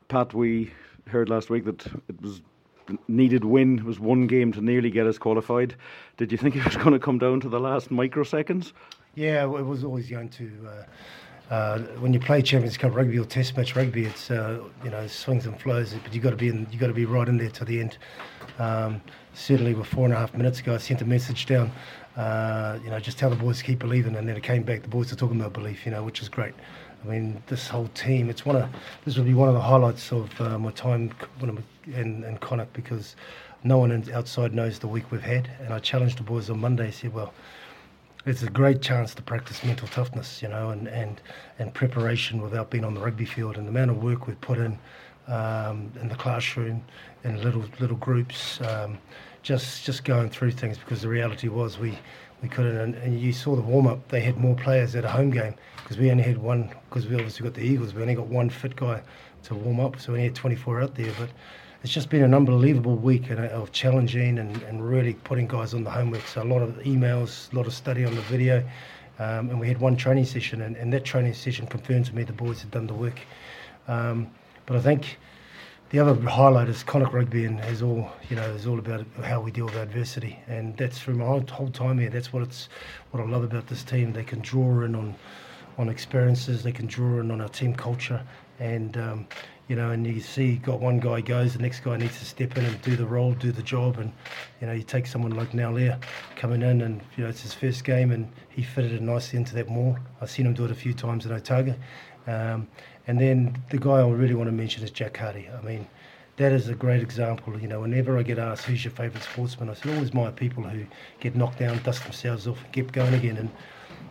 [0.09, 0.73] Pat, we
[1.09, 2.43] heard last week that it was
[3.09, 5.75] needed win it was one game to nearly get us qualified.
[6.17, 8.73] Did you think it was going to come down to the last microseconds?
[9.15, 10.51] Yeah, it was always going to.
[10.67, 10.85] Uh,
[11.53, 15.07] uh, when you play Champions Cup rugby or Test match rugby, it's uh, you know
[15.07, 17.37] swings and flows, but you got to be in, you got to be right in
[17.37, 17.99] there to the end.
[18.59, 19.03] Um,
[19.35, 21.71] certainly, with four and a half minutes ago, I sent a message down.
[22.17, 24.81] Uh, you know, just tell the boys keep believing, and then it came back.
[24.81, 26.55] The boys are talking about belief, you know, which is great.
[27.05, 28.71] I mean, this whole team, it's one of,
[29.05, 31.13] this will be one of the highlights of uh, my time
[31.87, 33.15] in, in Connacht because
[33.63, 35.51] no one outside knows the week we've had.
[35.61, 37.35] And I challenged the boys on Monday, said, well,
[38.25, 41.21] it's a great chance to practice mental toughness, you know, and, and,
[41.59, 43.57] and preparation without being on the rugby field.
[43.57, 44.79] And the amount of work we've put in
[45.29, 46.83] um, in the classroom,
[47.25, 48.99] in little little groups, um,
[49.43, 51.99] just just going through things because the reality was we
[52.43, 52.77] we couldn't.
[52.77, 55.55] And, and you saw the warm up; they had more players at a home game
[55.77, 56.73] because we only had one.
[56.89, 59.03] Because we obviously got the Eagles, we only got one fit guy
[59.45, 61.13] to warm up, so we had 24 out there.
[61.19, 61.31] But
[61.83, 65.91] it's just been an unbelievable week of challenging and, and really putting guys on the
[65.91, 66.27] homework.
[66.29, 68.59] So a lot of emails, a lot of study on the video,
[69.19, 72.23] um, and we had one training session, and, and that training session confirmed to me
[72.23, 73.21] the boys had done the work.
[73.89, 74.31] Um,
[74.65, 75.19] but I think
[75.91, 79.41] the other highlight is Connacht Rugby and is all you know is all about how
[79.41, 82.11] we deal with adversity, and that's through my whole, whole time here.
[82.11, 82.69] That's what it's
[83.11, 84.13] what I love about this team.
[84.13, 85.17] They can draw in on
[85.79, 86.63] on experiences.
[86.63, 88.25] They can draw in on our team culture,
[88.61, 89.27] and um,
[89.73, 92.59] you know, and you see, got one guy goes, the next guy needs to step
[92.59, 94.13] in and do the role, do the job, and
[94.61, 95.99] you know, you take someone like Naulia
[96.37, 99.55] coming in, and you know, it's his first game, and he fitted it nicely into
[99.55, 99.97] that maul.
[100.21, 101.75] I've seen him do it a few times in Otago.
[102.27, 102.69] Um,
[103.07, 105.49] and then the guy I really want to mention is Jack Carty.
[105.49, 105.87] I mean,
[106.37, 107.59] that is a great example.
[107.59, 110.65] You know, whenever I get asked who's your favourite sportsman, I said always my people
[110.65, 110.85] who
[111.21, 113.39] get knocked down, dust themselves off, and keep going again.
[113.39, 113.49] And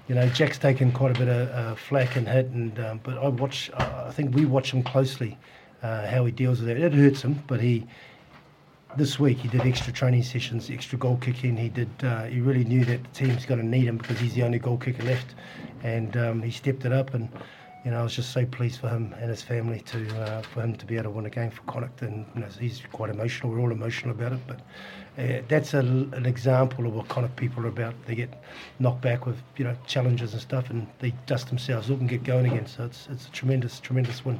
[0.07, 3.17] you know, Jack's taken quite a bit of uh, flack and hit, and um, but
[3.17, 3.71] I watch.
[3.75, 5.37] I think we watch him closely,
[5.83, 6.79] uh, how he deals with it.
[6.79, 7.87] It hurts him, but he.
[8.97, 11.55] This week he did extra training sessions, extra goal kicking.
[11.55, 11.89] He did.
[12.03, 14.59] Uh, he really knew that the team's going to need him because he's the only
[14.59, 15.35] goal kicker left,
[15.83, 17.29] and um, he stepped it up and
[17.83, 20.61] you know, I was just so pleased for him and his family to uh, for
[20.61, 23.09] him to be able to win a game for Connacht, and you know, he's quite
[23.09, 23.51] emotional.
[23.51, 24.59] We're all emotional about it, but
[25.17, 27.93] uh, that's a, an example of what Connacht people are about.
[28.05, 28.29] They get
[28.79, 32.23] knocked back with you know challenges and stuff, and they dust themselves up and get
[32.23, 32.65] going again.
[32.65, 34.39] So it's it's a tremendous tremendous win.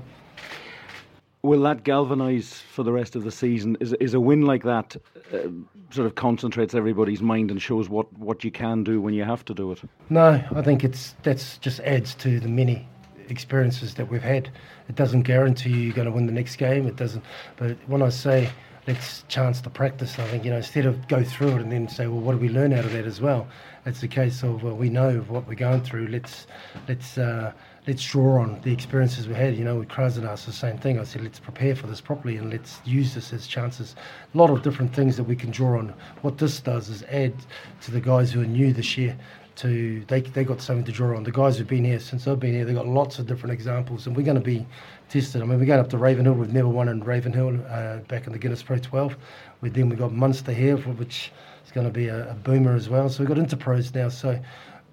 [1.44, 3.76] Will that galvanise for the rest of the season?
[3.80, 4.96] Is is a win like that
[5.34, 5.50] uh,
[5.90, 9.44] sort of concentrates everybody's mind and shows what, what you can do when you have
[9.46, 9.82] to do it?
[10.10, 12.88] No, I think it's that's just adds to the many
[13.28, 14.50] experiences that we've had.
[14.88, 16.88] It doesn't guarantee you you're going to win the next game.
[16.88, 17.24] It doesn't.
[17.58, 18.50] But when I say
[18.88, 21.88] let's chance to practice, I think you know instead of go through it and then
[21.88, 23.48] say, well, what do we learn out of that as well?
[23.86, 26.08] It's a case of well, we know what we're going through.
[26.08, 26.48] Let's
[26.88, 27.18] let's.
[27.18, 27.54] Uh,
[27.88, 29.56] let's draw on the experiences we had.
[29.56, 31.00] You know, with Krasnodar, the same thing.
[31.00, 33.96] I said, let's prepare for this properly and let's use this as chances.
[34.34, 35.94] A lot of different things that we can draw on.
[36.22, 37.34] What this does is add
[37.82, 39.18] to the guys who are new this year
[39.58, 41.24] to they they got something to draw on.
[41.24, 44.08] The guys who've been here since I've been here, they've got lots of different examples,
[44.08, 44.66] and we're going to be
[45.10, 45.42] tested.
[45.42, 46.34] I mean, we're going up to Ravenhill.
[46.34, 49.16] We've never won in Ravenhill uh, back in the Guinness Pro 12.
[49.62, 51.32] We then we've got Munster here, which
[51.66, 53.10] is going to be a, a boomer as well.
[53.10, 54.10] So we've got Interpros now.
[54.10, 54.40] So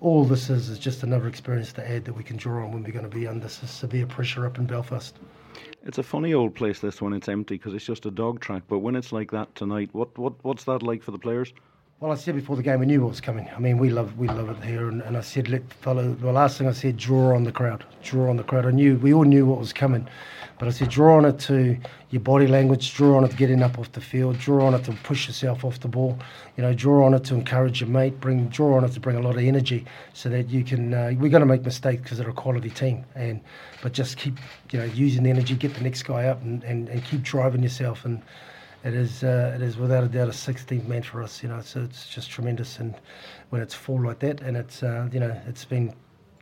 [0.00, 2.82] all this is is just another experience to add that we can draw on when
[2.82, 5.16] we're going to be under severe pressure up in Belfast.
[5.84, 7.12] It's a funny old place, this one.
[7.12, 8.62] It's empty because it's just a dog track.
[8.68, 11.52] But when it's like that tonight, what, what what's that like for the players?
[12.00, 13.50] Well, I said before the game, we knew what was coming.
[13.56, 16.14] I mean, we love we love it here, and, and I said let follow.
[16.14, 18.66] The last thing I said, draw on the crowd, draw on the crowd.
[18.66, 20.06] I knew we all knew what was coming,
[20.60, 21.76] but I said draw on it to
[22.10, 24.92] your body language, draw on it getting up off the field, draw on it to
[25.02, 26.16] push yourself off the ball.
[26.56, 29.16] You know, draw on it to encourage your mate, bring draw on it to bring
[29.16, 30.94] a lot of energy, so that you can.
[30.94, 33.40] Uh, we're going to make mistakes because they're a quality team, and
[33.82, 34.38] but just keep
[34.70, 37.64] you know using the energy, get the next guy up, and, and, and keep driving
[37.64, 38.22] yourself and
[38.84, 41.42] it is uh, it is without a doubt a 16th man for us.
[41.42, 42.94] You know, so it's just tremendous, and
[43.50, 45.94] when it's full like that, and it's uh, you know it's been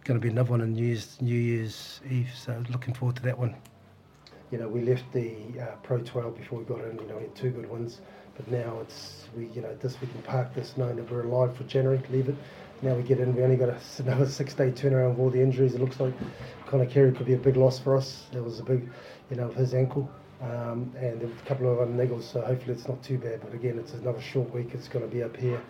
[0.04, 2.30] going to be another one on New Year's New Year's Eve.
[2.36, 3.54] So looking forward to that one.
[4.52, 6.98] You know, we left the uh, Pro 12 before we got in.
[7.00, 8.00] You know, we had two good ones,
[8.36, 11.56] but now it's we you know this we can park this knowing that we're alive
[11.56, 12.00] for January.
[12.10, 12.36] Leave it.
[12.82, 13.34] Now we get in.
[13.34, 15.74] We only got a, another six-day turnaround with all the injuries.
[15.74, 16.12] It looks like
[16.66, 18.26] Conor Carey could be a big loss for us.
[18.32, 18.90] There was a big,
[19.30, 20.10] you know, his ankle.
[20.42, 23.40] Um, and a couple of other niggles, so hopefully it's not too bad.
[23.40, 24.68] But again, it's another short week.
[24.74, 25.62] It's going to be up here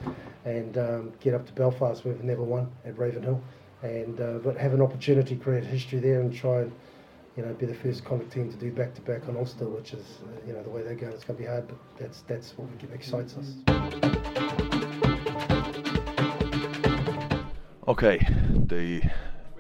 [0.45, 2.05] and um, get up to Belfast.
[2.05, 3.41] We've never won at Ravenhill,
[3.83, 6.73] and uh, but have an opportunity, to create history there, and try and
[7.37, 9.93] you know be the first Connacht team to do back to back on Ulster, which
[9.93, 11.13] is uh, you know the way they're going.
[11.13, 13.55] It's going to be hard, but that's that's what excites us.
[17.87, 18.19] Okay,
[18.67, 19.01] the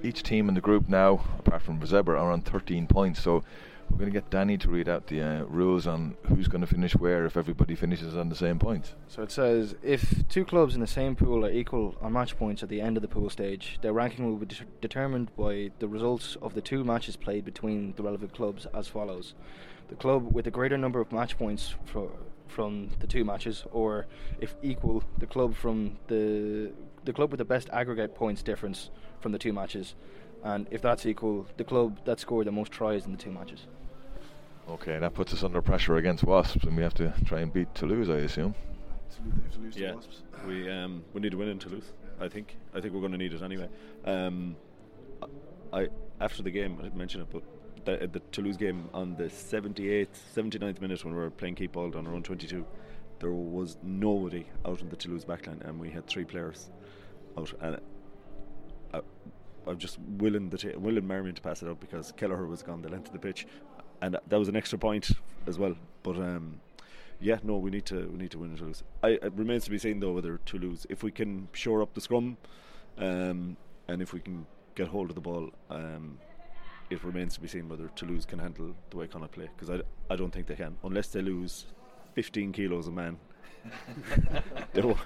[0.02, 3.22] each team in the group now, apart from Zebre, are on 13 points.
[3.22, 3.44] So
[3.90, 6.66] we're going to get Danny to read out the uh, rules on who's going to
[6.66, 8.94] finish where if everybody finishes on the same points.
[9.08, 12.62] So it says if two clubs in the same pool are equal on match points
[12.62, 15.88] at the end of the pool stage, their ranking will be de- determined by the
[15.88, 19.34] results of the two matches played between the relevant clubs as follows.
[19.88, 22.10] The club with the greater number of match points for,
[22.48, 24.06] from the two matches, or
[24.40, 26.72] if equal, the club from the
[27.04, 29.94] the club with the best aggregate points difference from the two matches,
[30.46, 33.66] and if that's equal, the club that scored the most tries in the two matches.
[34.68, 37.74] Okay, that puts us under pressure against Wasps, and we have to try and beat
[37.74, 38.54] Toulouse, I assume.
[39.72, 39.94] Yeah,
[40.46, 41.92] we um, we need to win in Toulouse.
[42.20, 42.56] I think.
[42.74, 43.68] I think we're going to need it anyway.
[44.04, 44.54] Um,
[45.72, 45.88] I
[46.20, 47.42] after the game, I mentioned it, but
[47.84, 51.96] the, the Toulouse game on the 78th, 79th minute when we were playing keep ball
[51.96, 52.64] on our own 22,
[53.18, 56.70] there was nobody out in the Toulouse backline, and we had three players
[57.36, 57.52] out.
[57.60, 57.80] And
[58.94, 59.00] I,
[59.66, 62.82] I'm just willing the t- willing Marmion to pass it out because Kelleher was gone
[62.82, 63.46] the length of the pitch,
[64.00, 65.10] and that was an extra point
[65.46, 65.74] as well.
[66.02, 66.60] But um,
[67.20, 68.82] yeah, no, we need to we need to win in Toulouse.
[69.02, 72.00] I, it remains to be seen though whether Toulouse, if we can shore up the
[72.00, 72.36] scrum,
[72.98, 73.56] um,
[73.88, 76.18] and if we can get hold of the ball, um,
[76.90, 79.82] it remains to be seen whether Toulouse can handle the way Connacht play because I,
[80.12, 81.66] I don't think they can unless they lose
[82.14, 83.18] 15 kilos a man.
[84.72, 84.98] they, won't,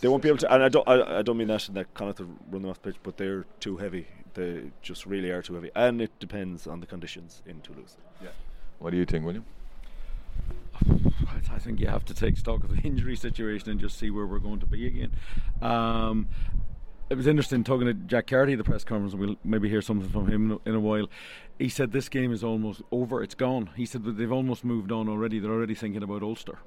[0.00, 2.18] they won't be able to, and I don't I, I don't mean that that Connacht
[2.18, 4.06] to run them off the pitch, but they're too heavy.
[4.34, 7.96] They just really are too heavy, and it depends on the conditions in Toulouse.
[8.22, 8.28] Yeah.
[8.78, 9.44] What do you think, William?
[11.52, 14.26] I think you have to take stock of the injury situation and just see where
[14.26, 15.12] we're going to be again.
[15.60, 16.28] Um,
[17.10, 19.14] it was interesting talking to Jack Carty at the press conference.
[19.14, 21.08] We'll maybe hear something from him in a while.
[21.58, 23.22] He said this game is almost over.
[23.22, 23.70] It's gone.
[23.76, 25.40] He said that they've almost moved on already.
[25.40, 26.58] They're already thinking about Ulster.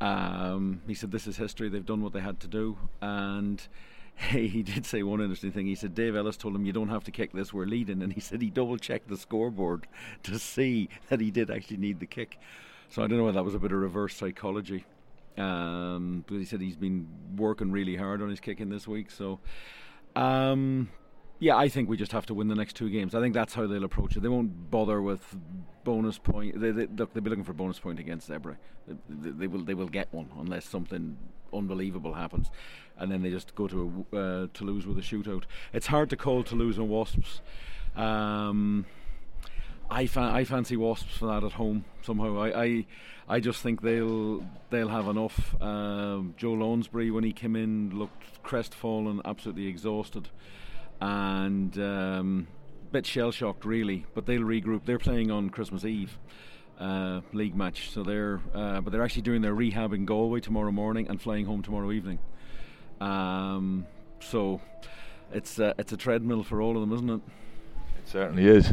[0.00, 1.68] Um, he said this is history.
[1.68, 3.62] They've done what they had to do, and
[4.30, 5.66] he did say one interesting thing.
[5.66, 7.52] He said Dave Ellis told him you don't have to kick this.
[7.52, 9.86] We're leading, and he said he double checked the scoreboard
[10.24, 12.38] to see that he did actually need the kick.
[12.88, 14.84] So I don't know whether that was a bit of reverse psychology.
[15.38, 19.10] Um, he said he's been working really hard on his kicking this week.
[19.10, 19.38] So,
[20.16, 20.90] um,
[21.40, 23.14] yeah, I think we just have to win the next two games.
[23.14, 24.20] I think that's how they'll approach it.
[24.20, 25.36] They won't bother with
[25.84, 26.60] bonus point.
[26.60, 28.56] They, they, look, they'll be looking for bonus point against Zebre.
[28.86, 31.16] They, they, they, will they will get one unless something
[31.52, 32.50] unbelievable happens,
[32.98, 35.44] and then they just go to uh, Toulouse with a shootout.
[35.72, 37.40] It's hard to call Toulouse and Wasps.
[37.96, 38.84] Um,
[39.90, 42.38] I, fa- I fancy Wasps for that at home somehow.
[42.38, 42.86] I, I,
[43.28, 45.60] I just think they'll they'll have enough.
[45.60, 50.28] Um, Joe Launchbury, when he came in, looked crestfallen, absolutely exhausted,
[51.00, 52.48] and um,
[52.92, 54.06] bit shell shocked really.
[54.14, 54.84] But they'll regroup.
[54.84, 56.18] They're playing on Christmas Eve.
[56.78, 60.72] Uh, league match, so they're uh, but they're actually doing their rehab in Galway tomorrow
[60.72, 62.18] morning and flying home tomorrow evening.
[63.02, 63.86] Um,
[64.20, 64.62] so
[65.30, 67.20] it's uh, it's a treadmill for all of them, isn't it?
[67.98, 68.72] It certainly is.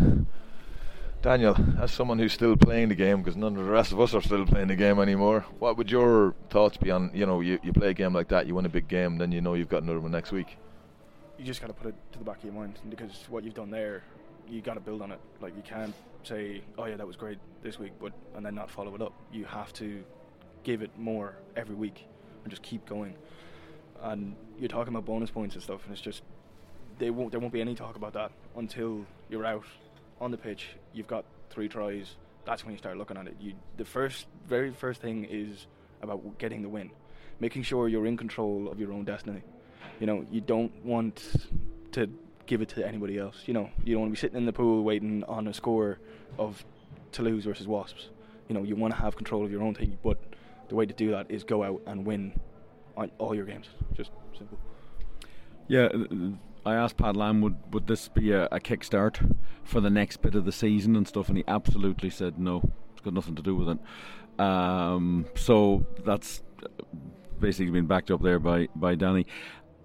[1.22, 4.14] Daniel, as someone who's still playing the game, because none of the rest of us
[4.14, 7.60] are still playing the game anymore, what would your thoughts be on, you know, you,
[7.64, 9.68] you play a game like that, you win a big game, then you know you've
[9.68, 10.58] got another one next week?
[11.38, 13.54] You just got to put it to the back of your mind because what you've
[13.54, 14.04] done there,
[14.50, 15.20] you got to build on it.
[15.40, 18.72] Like you can't say, "Oh yeah, that was great this week," but and then not
[18.72, 19.14] follow it up.
[19.32, 20.04] You have to
[20.64, 22.08] give it more every week
[22.44, 23.16] and just keep going.
[24.02, 26.24] And you're talking about bonus points and stuff, and it's just
[26.98, 27.32] they won't.
[27.32, 29.66] There won't be any talk about that until you're out
[30.20, 30.70] on the pitch.
[30.94, 32.16] You've got three tries.
[32.46, 33.36] That's when you start looking at it.
[33.40, 35.68] You the first, very first thing is
[36.02, 36.90] about getting the win,
[37.40, 39.44] making sure you're in control of your own destiny.
[40.00, 41.34] You know, you don't want
[41.94, 42.10] to
[42.46, 43.44] give it to anybody else.
[43.46, 46.00] You know, you don't want to be sitting in the pool waiting on a score
[46.38, 46.66] of
[47.12, 48.10] Toulouse versus Wasps.
[48.48, 50.18] You know, you want to have control of your own thing, but
[50.70, 52.40] the way to do that is go out and win
[53.18, 53.68] all your games.
[53.94, 54.58] Just simple.
[55.68, 55.90] Yeah,
[56.66, 60.36] I asked Pat Lam would would this be a, a kickstart for the next bit
[60.36, 62.72] of the season and stuff, and he absolutely said no.
[62.94, 64.42] It's got nothing to do with it.
[64.42, 66.42] Um, so that's
[67.40, 69.26] basically been backed up there by by Danny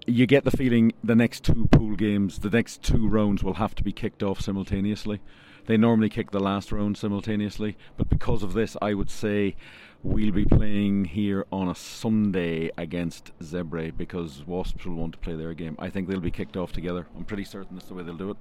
[0.07, 3.75] you get the feeling the next two pool games, the next two rounds will have
[3.77, 5.21] to be kicked off simultaneously.
[5.67, 9.55] They normally kick the last round simultaneously, but because of this, I would say
[10.03, 15.37] we'll be playing here on a Sunday against Zebre because Wasps will want to play
[15.37, 15.77] their game.
[15.79, 17.07] I think they'll be kicked off together.
[17.17, 18.37] I'm pretty certain that's the way they'll do it.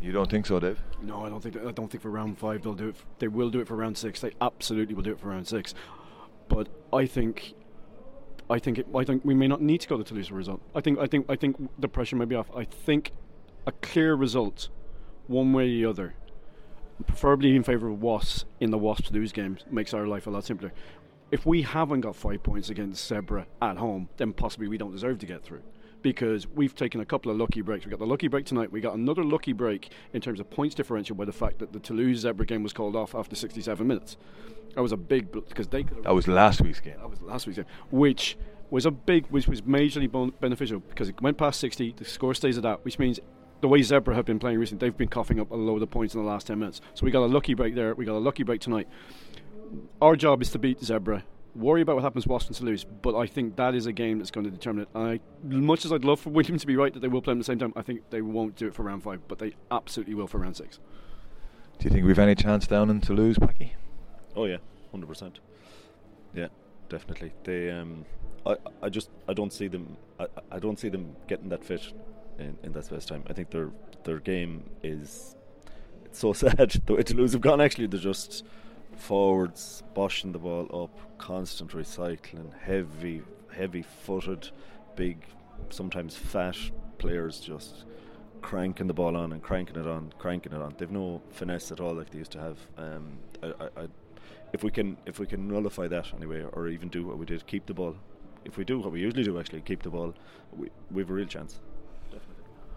[0.00, 0.80] You don't think so, Dave?
[1.02, 1.56] No, I don't think.
[1.56, 2.96] I don't think for round five they'll do it.
[3.18, 4.20] They will do it for round six.
[4.20, 5.74] They absolutely will do it for round six.
[6.48, 7.54] But I think
[8.50, 10.60] I think it, I think we may not need to go to Toulouse result.
[10.74, 12.50] I think I think I think the pressure may be off.
[12.54, 13.12] I think
[13.66, 14.68] a clear result,
[15.26, 16.14] one way or the other,
[17.06, 20.44] preferably in favour of Wasps in the Wasps lose games, makes our life a lot
[20.44, 20.72] simpler.
[21.30, 25.18] If we haven't got five points against Zebre at home, then possibly we don't deserve
[25.20, 25.62] to get through.
[26.04, 27.86] Because we've taken a couple of lucky breaks.
[27.86, 28.70] We got the lucky break tonight.
[28.70, 31.80] We got another lucky break in terms of points differential by the fact that the
[31.80, 34.18] Toulouse Zebre game was called off after 67 minutes.
[34.74, 36.04] That was a big because they could.
[36.04, 36.98] That was last week's game.
[36.98, 38.36] That was last week's game, which
[38.68, 41.94] was a big, which was majorly bon- beneficial because it went past 60.
[41.96, 43.18] The score stays at that, which means
[43.62, 46.14] the way Zebre have been playing recently, they've been coughing up a load of points
[46.14, 46.82] in the last 10 minutes.
[46.92, 47.94] So we got a lucky break there.
[47.94, 48.88] We got a lucky break tonight.
[50.02, 51.22] Our job is to beat Zebre.
[51.54, 54.18] Worry about what happens to Boston to lose, but I think that is a game
[54.18, 54.88] that's going to determine it.
[54.94, 57.38] I, much as I'd love for William to be right that they will play them
[57.38, 59.54] at the same time, I think they won't do it for round five, but they
[59.70, 60.80] absolutely will for round six.
[61.78, 63.74] Do you think we've any chance down in Toulouse, Packy?
[64.36, 64.58] Oh yeah,
[64.90, 65.40] hundred percent.
[66.34, 66.48] Yeah,
[66.88, 67.32] definitely.
[67.44, 68.04] They, um,
[68.46, 69.96] I, I just, I don't see them.
[70.18, 71.92] I, I don't see them getting that fit
[72.38, 73.24] in, in that space time.
[73.28, 73.70] I think their
[74.04, 75.36] their game is.
[76.04, 77.60] It's so sad the way Toulouse have gone.
[77.60, 78.44] Actually, they're just
[78.96, 84.50] forwards boshing the ball up, constant recycling, heavy, heavy-footed,
[84.96, 85.24] big,
[85.70, 86.56] sometimes fat
[86.98, 87.84] players just
[88.42, 90.74] cranking the ball on and cranking it on, cranking it on.
[90.76, 92.58] They've no finesse at all like they used to have.
[92.76, 93.86] Um, I, I, I,
[94.52, 97.46] if we can, if we can nullify that anyway, or even do what we did,
[97.46, 97.96] keep the ball.
[98.44, 100.14] If we do what we usually do, actually keep the ball,
[100.56, 101.60] we we have a real chance.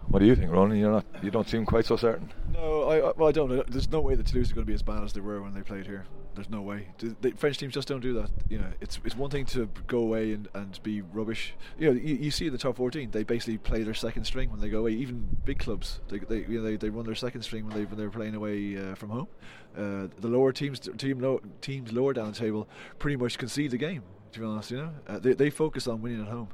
[0.08, 0.78] What do you think, Ronan?
[0.78, 1.04] You're not.
[1.22, 2.32] You don't seem quite so certain.
[2.54, 3.70] No, I, well, I don't.
[3.70, 5.52] There's no way that Toulouse are going to be as bad as they were when
[5.52, 6.06] they played here.
[6.34, 6.86] There's no way.
[6.98, 8.30] The, the French teams just don't do that.
[8.48, 11.52] You know, it's it's one thing to go away and, and be rubbish.
[11.78, 14.50] You know, you, you see in the top 14, they basically play their second string
[14.50, 14.92] when they go away.
[14.92, 17.84] Even big clubs, they they you know, they, they run their second string when they
[17.84, 19.28] when they're playing away uh, from home.
[19.76, 22.66] Uh, the lower teams, team low, teams lower down the table,
[22.98, 24.02] pretty much concede the game.
[24.32, 26.48] To be honest, you know, uh, they they focus on winning at home,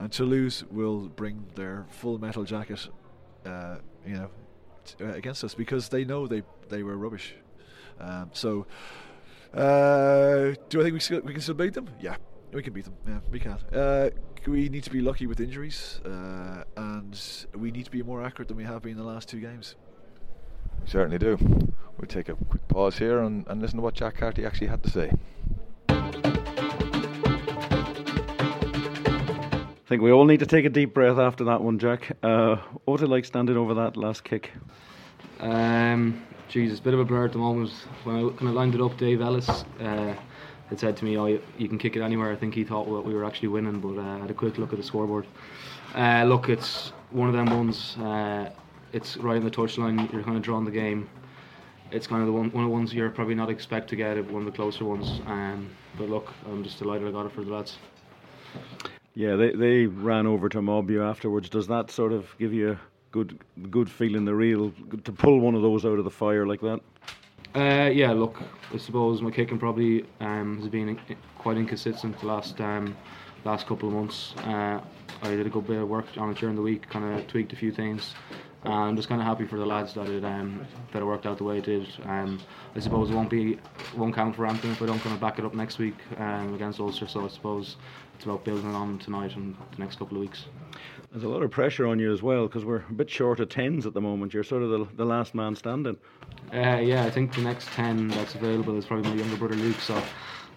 [0.00, 2.88] and Toulouse will bring their full metal jacket
[3.46, 4.30] uh, you know,
[4.84, 7.34] t- uh, against us because they know they they were rubbish.
[8.00, 8.66] Um, so,
[9.54, 11.88] uh, do I think we still, we can still beat them?
[12.00, 12.16] Yeah,
[12.52, 12.94] we can beat them.
[13.06, 13.58] Yeah, we can.
[13.72, 14.10] Uh,
[14.46, 17.20] we need to be lucky with injuries, uh, and
[17.54, 19.74] we need to be more accurate than we have been in the last two games.
[20.82, 21.36] We certainly do.
[21.98, 24.82] We'll take a quick pause here and, and listen to what Jack Carty actually had
[24.84, 25.12] to say.
[29.90, 32.16] Think we all need to take a deep breath after that one, Jack.
[32.22, 34.52] Uh, what was it like standing over that last kick?
[35.40, 37.72] Um, a bit of a blur at the moment.
[38.04, 40.14] When I kind of lined it up, Dave Ellis uh,
[40.68, 42.86] had said to me, "Oh, you, you can kick it anywhere." I think he thought
[42.86, 45.26] we were actually winning, but uh, I had a quick look at the scoreboard.
[45.96, 47.96] Uh, look, it's one of them ones.
[47.96, 48.48] Uh,
[48.92, 50.12] it's right on the touchline.
[50.12, 51.10] You're kind of drawing the game.
[51.90, 54.24] It's kind of the one, one of the ones you're probably not expect to get
[54.30, 55.20] one of the closer ones.
[55.26, 57.76] Um, but look, I'm just delighted I got it for the lads.
[59.14, 61.48] Yeah, they they ran over to mob you afterwards.
[61.48, 63.38] Does that sort of give you a good
[63.70, 64.72] good feeling, the real
[65.04, 66.80] to pull one of those out of the fire like that?
[67.54, 68.40] Uh, yeah, look,
[68.72, 70.98] I suppose my kicking probably um, has been
[71.38, 72.96] quite inconsistent the last um,
[73.44, 74.34] last couple of months.
[74.38, 74.80] Uh,
[75.22, 77.52] I did a good bit of work on it during the week, kind of tweaked
[77.52, 78.14] a few things.
[78.62, 81.38] I'm just kind of happy for the lads that it um, that it worked out
[81.38, 81.88] the way it did.
[82.04, 82.40] Um,
[82.76, 83.58] I suppose it won't be
[83.96, 86.54] won't count for anything if I don't kind of back it up next week um,
[86.54, 87.08] against Ulster.
[87.08, 87.76] So I suppose
[88.20, 90.44] it's about building on tonight and the next couple of weeks.
[91.10, 93.48] There's a lot of pressure on you as well because we're a bit short of
[93.48, 94.34] tens at the moment.
[94.34, 95.96] You're sort of the, the last man standing.
[96.52, 99.80] Uh, yeah, I think the next ten that's available is probably my younger brother Luke.
[99.80, 100.02] So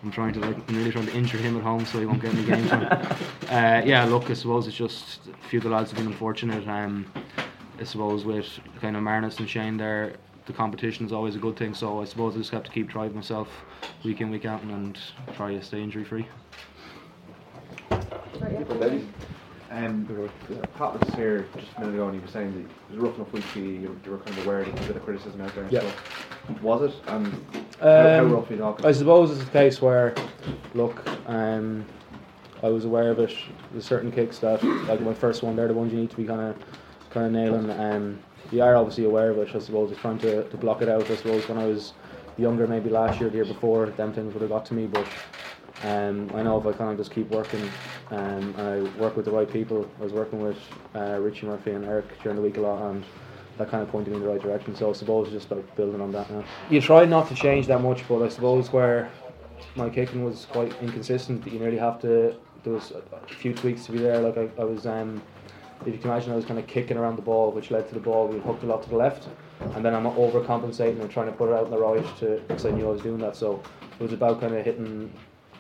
[0.04, 2.22] I'm trying to like, I'm really trying to injure him at home so he won't
[2.22, 2.84] get any game time.
[3.50, 6.68] uh, yeah, look, I suppose it's just a few of the lads have been unfortunate.
[6.68, 7.06] Um,
[7.80, 10.16] I suppose with kind of Marnitz and Shane there,
[10.48, 11.74] the competition is always a good thing.
[11.76, 13.48] So I suppose I just have to keep driving myself
[14.04, 15.00] week in week out and, and
[15.38, 16.28] try to stay injury free.
[19.72, 20.30] Um,
[20.78, 23.02] Pat was here just a minute ago and he was saying that it was a
[23.02, 25.04] rough enough week for you, you, you were kind of aware of a bit of
[25.04, 25.80] criticism out there and Yeah.
[25.80, 26.62] stuff.
[26.62, 26.94] Was it?
[27.08, 27.28] And
[27.80, 28.86] how, how Um, rough are you talking?
[28.86, 30.14] I suppose it's a case where,
[30.76, 31.86] look, um,
[32.62, 33.34] I was aware of it.
[33.72, 36.26] There's certain kicks that, like my first one, they're the ones you need to be
[36.26, 36.56] kind of,
[37.10, 37.72] kind of nailing.
[37.72, 38.20] Um,
[38.52, 39.56] you are obviously aware of it.
[39.56, 41.10] I suppose it's trying to, to block it out.
[41.10, 41.94] I suppose when I was
[42.38, 44.86] younger, maybe last year, the year before, them things would have got to me.
[44.86, 45.08] But
[45.82, 47.70] um, I know if I kind of just keep working,
[48.12, 49.90] um, I work with the right people.
[50.00, 50.58] I was working with
[50.96, 53.04] uh, Richie Murphy and Eric during the week a lot, and
[53.58, 54.76] that kind of pointed me in the right direction.
[54.76, 56.44] So I suppose just about building on that now.
[56.70, 59.12] You try not to change that much, but I suppose where
[59.76, 62.36] my kicking was quite inconsistent, you nearly have to.
[62.66, 64.22] A a few tweaks to be there.
[64.22, 65.22] Like I, I was, um,
[65.82, 67.94] if you can imagine, I was kind of kicking around the ball, which led to
[67.94, 69.28] the ball being hooked a lot to the left,
[69.76, 72.66] and then I'm overcompensating and trying to put it out in the right to because
[72.66, 73.36] I knew I was doing that.
[73.36, 73.62] So
[74.00, 75.12] it was about kind of hitting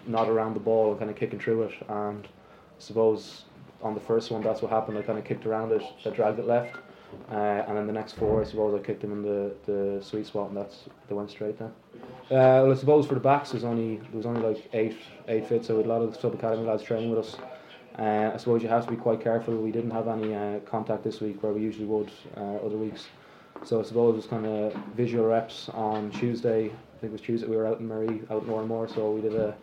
[0.07, 1.73] not around the ball and kind of kicking through it.
[1.87, 3.45] And I suppose
[3.81, 4.97] on the first one, that's what happened.
[4.97, 6.77] I kind of kicked around it, I dragged it left,
[7.31, 10.25] Uh, and then the next four, I suppose, I kicked them in the, the sweet
[10.25, 11.71] spot, and that's they went straight down.
[12.31, 14.97] Uh, well, I suppose for the backs, there's only there was only like eight
[15.27, 17.37] eight fits, so a lot of the sub academy lads training with us.
[17.99, 19.55] Uh, I suppose you have to be quite careful.
[19.55, 23.07] We didn't have any uh, contact this week where we usually would uh, other weeks.
[23.63, 26.65] So I suppose it was kind of visual reps on Tuesday.
[26.65, 27.47] I think it was Tuesday.
[27.47, 29.55] We were out in Maree, out in Oranmore, so we did a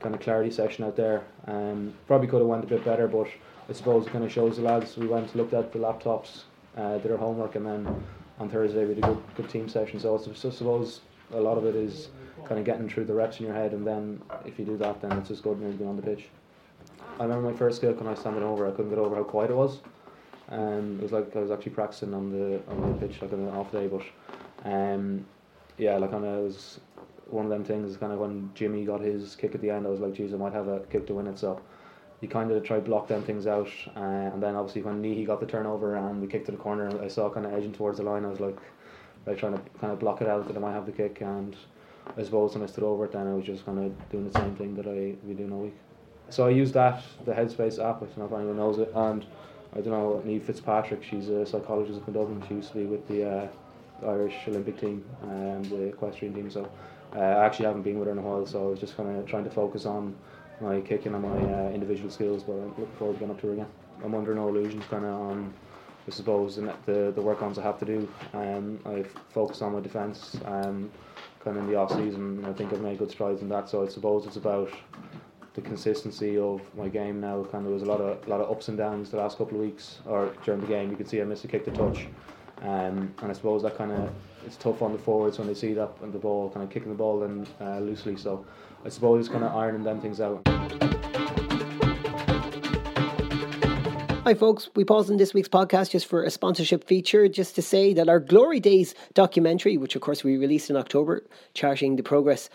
[0.00, 1.22] kind of clarity session out there.
[1.46, 3.28] Um, probably could have went a bit better, but
[3.68, 4.96] I suppose it kind of shows the lads.
[4.96, 6.42] We went looked at the laptops,
[6.76, 8.04] uh, did our homework, and then
[8.38, 10.00] on Thursday we did a good, good team session.
[10.00, 11.00] So I suppose
[11.32, 12.08] a lot of it is
[12.46, 15.00] kind of getting through the reps in your head, and then if you do that,
[15.00, 16.26] then it's just good when you're on the pitch.
[17.18, 19.50] I remember my first skill when I standing over, I couldn't get over how quiet
[19.50, 19.78] it was.
[20.48, 23.40] Um, it was like I was actually practicing on the on the pitch like on
[23.40, 24.02] an off day, but
[24.64, 25.24] um,
[25.78, 26.80] yeah, like of it was
[27.32, 27.90] one of them things.
[27.90, 30.32] Is Kind of when Jimmy got his kick at the end, I was like, geez,
[30.34, 31.38] I might have a kick to win it.
[31.38, 31.60] So
[32.20, 35.40] you kind of try block them things out, uh, and then obviously when Niyi got
[35.40, 38.04] the turnover and we kicked to the corner, I saw kind of edging towards the
[38.04, 38.24] line.
[38.24, 38.58] I was like,
[39.26, 41.56] like trying to kind of block it out that I might have the kick, and
[42.16, 44.38] I suppose when I stood over it, then I was just kind of doing the
[44.38, 45.76] same thing that I we do in a week.
[46.28, 48.02] So I used that the Headspace app.
[48.02, 49.24] I don't know if anyone knows it, and
[49.72, 52.42] I don't know, Niamh Fitzpatrick, she's a psychologist up in Dublin.
[52.48, 53.48] She used to be with the uh,
[54.04, 56.50] Irish Olympic team and the equestrian team.
[56.50, 56.68] So
[57.14, 59.16] uh, I actually haven't been with her in a while, so I was just kind
[59.16, 60.16] of trying to focus on
[60.60, 62.42] my kicking and my uh, individual skills.
[62.42, 63.66] But I'm looking forward to getting up to her again.
[64.04, 65.52] I'm under no illusions kind of on,
[66.06, 68.08] I suppose, the, the, the work ons I have to do.
[68.32, 70.90] Um, I've focused on my defence um,
[71.44, 72.44] kind of in the off season.
[72.44, 73.68] I think I've made good strides in that.
[73.68, 74.70] So I suppose it's about
[75.54, 77.42] the consistency of my game now.
[77.44, 79.56] Kind of was a lot of a lot of ups and downs the last couple
[79.58, 80.90] of weeks or during the game.
[80.90, 82.06] You could see I missed a kick to touch,
[82.62, 84.10] um, and I suppose that kind of
[84.46, 86.88] it's tough on the forwards when they see that and the ball kind of kicking
[86.88, 88.16] the ball and uh, loosely.
[88.16, 88.44] So
[88.84, 90.42] I suppose it's kind of ironing them things out.
[94.24, 94.68] Hi, folks.
[94.76, 98.08] We pause in this week's podcast just for a sponsorship feature, just to say that
[98.08, 102.48] our Glory Days documentary, which of course we released in October, charting the progress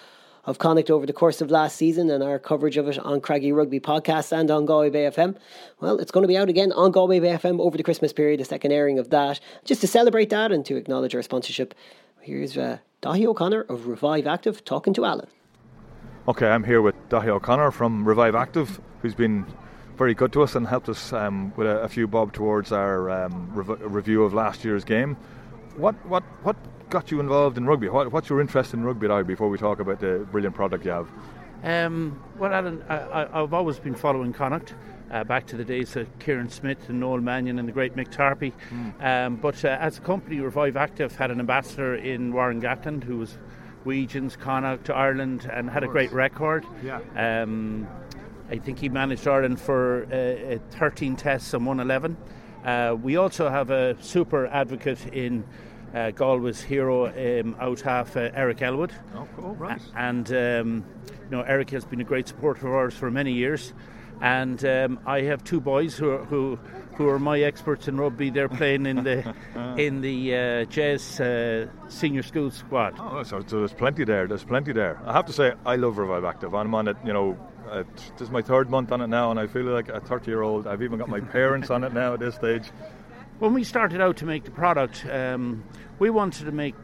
[0.46, 3.52] of Connacht over the course of last season and our coverage of it on Craggy
[3.52, 5.36] Rugby podcast and on Galway Bay FM.
[5.80, 8.42] Well, it's going to be out again on Galway Bay FM over the Christmas period,
[8.42, 9.40] a second airing of that.
[9.64, 11.74] Just to celebrate that and to acknowledge our sponsorship,
[12.22, 15.28] here's uh, Daithí O'Connor of Revive Active talking to Alan.
[16.28, 19.46] Okay, I'm here with Daithí O'Connor from Revive Active, who's been
[19.98, 23.10] very good to us and helped us um, with a, a, few bob towards our
[23.10, 25.16] um, rev- review of last year's game.
[25.78, 26.56] What what what
[26.96, 27.90] got you involved in rugby?
[27.90, 30.92] What, what's your interest in rugby now before we talk about the brilliant product you
[30.92, 31.10] have?
[31.62, 34.74] Um, well, Alan, I, have always been following Connacht.
[35.12, 38.14] Uh, back to the days of Kieran Smith and Noel Mannion and the great Mick
[38.14, 38.54] Tarpey.
[38.72, 39.04] Mm.
[39.04, 43.18] Um, but uh, as a company, Revive Active had an ambassador in Warren Gatland who
[43.18, 43.38] was
[43.86, 46.66] Wegians, Connacht to Ireland and had a great record.
[46.82, 47.02] Yeah.
[47.18, 47.88] Um,
[48.50, 52.16] I think he managed Ireland for uh, 13 tests and 111.
[52.64, 55.44] Uh, we also have a super advocate in
[55.96, 58.92] uh, Galway's hero um, out half, uh, Eric Elwood.
[59.16, 59.82] Oh, cool, right.
[59.96, 63.74] And, um, you know, Eric has been a great supporter of ours for many years.
[64.22, 66.58] And um, I have two boys who are, who,
[66.96, 68.30] who are my experts in rugby.
[68.30, 69.36] They're playing in the
[69.78, 72.96] in the uh, Jazz uh, senior school squad.
[72.98, 74.26] Oh, so, so, there's plenty there.
[74.28, 75.02] There's plenty there.
[75.06, 76.56] I have to say, I love Revive Active.
[76.56, 77.38] I'm on it, you know,
[77.70, 80.32] uh, this is my third month on it now, and I feel like a 30
[80.32, 80.68] year old.
[80.68, 82.72] I've even got my parents on it now at this stage.
[83.40, 85.64] When we started out to make the product, um,
[86.00, 86.76] we wanted to make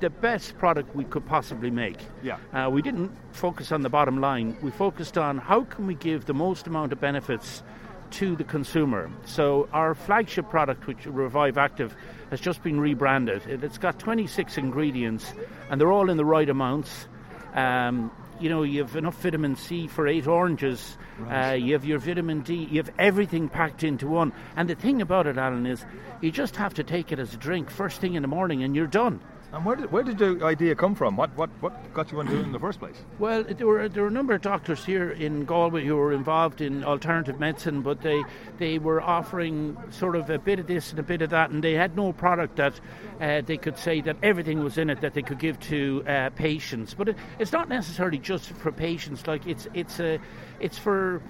[0.00, 1.98] the best product we could possibly make.
[2.22, 2.38] Yeah.
[2.52, 4.56] Uh, we didn't focus on the bottom line.
[4.62, 7.62] We focused on how can we give the most amount of benefits
[8.10, 9.10] to the consumer.
[9.24, 11.94] So our flagship product, which Revive Active,
[12.30, 13.42] has just been rebranded.
[13.46, 15.32] It's got 26 ingredients,
[15.70, 17.08] and they're all in the right amounts.
[17.54, 18.10] Um,
[18.40, 20.96] you know, you have enough vitamin C for eight oranges.
[21.18, 21.50] Right.
[21.50, 22.68] Uh, you have your vitamin D.
[22.70, 24.32] You have everything packed into one.
[24.56, 25.84] And the thing about it, Alan, is
[26.20, 28.74] you just have to take it as a drink first thing in the morning, and
[28.74, 29.20] you're done.
[29.50, 31.16] And where did, where did the idea come from?
[31.16, 32.96] What, what, what got you into it in the first place?
[33.18, 36.60] Well, there were, there were a number of doctors here in Galway who were involved
[36.60, 38.22] in alternative medicine, but they,
[38.58, 41.64] they were offering sort of a bit of this and a bit of that, and
[41.64, 42.78] they had no product that
[43.20, 46.28] uh, they could say that everything was in it that they could give to uh,
[46.30, 46.92] patients.
[46.92, 49.26] But it, it's not necessarily just for patients.
[49.26, 50.20] Like it's it's a
[50.60, 51.22] it's for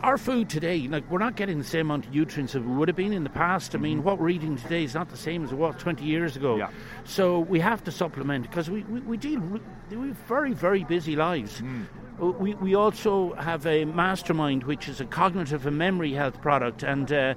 [0.00, 0.88] our food today.
[0.88, 3.24] Like we're not getting the same amount of nutrients as we would have been in
[3.24, 3.74] the past.
[3.74, 4.06] I mean, mm-hmm.
[4.06, 6.56] what we're eating today is not the same as it was 20 years ago.
[6.56, 6.70] Yeah.
[7.04, 9.62] So we have to supplement because we, we, we deal with
[10.26, 11.60] very very busy lives.
[11.60, 11.86] Mm.
[12.18, 17.10] We, we also have a mastermind which is a cognitive and memory health product and
[17.10, 17.34] uh,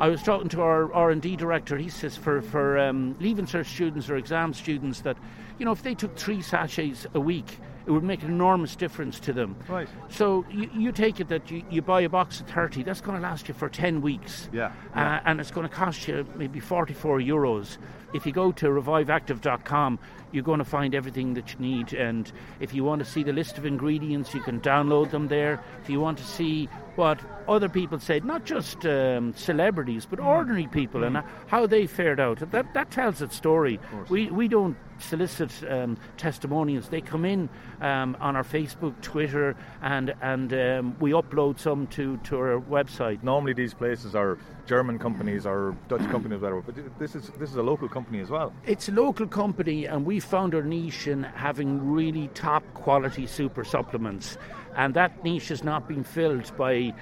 [0.00, 4.10] I was talking to our R&D director he says for, for um, leaving cert students
[4.10, 5.18] or exam students that
[5.58, 9.20] you know if they took three sachets a week it would make an enormous difference
[9.20, 9.56] to them.
[9.68, 9.88] Right.
[10.08, 13.16] So you, you take it that you, you buy a box of 30, that's going
[13.16, 14.48] to last you for 10 weeks.
[14.52, 14.72] Yeah.
[14.94, 17.76] Uh, and it's going to cost you maybe 44 euros.
[18.14, 19.98] If you go to reviveactive.com,
[20.32, 21.92] you're going to find everything that you need.
[21.92, 22.30] And
[22.60, 25.60] if you want to see the list of ingredients, you can download them there.
[25.82, 30.66] If you want to see what other people said, not just um, celebrities, but ordinary
[30.66, 33.78] people, and how they fared out, that, that tells its story.
[34.08, 36.88] We, we don't solicit um, testimonials.
[36.88, 37.48] They come in
[37.80, 43.22] um, on our Facebook, Twitter, and and um, we upload some to, to our website.
[43.22, 46.62] Normally, these places are German companies or Dutch companies, whatever.
[46.62, 48.52] But this is this is a local company as well.
[48.66, 53.64] It's a local company, and we found our niche in having really top quality super
[53.64, 54.38] supplements,
[54.76, 56.94] and that niche has not been filled by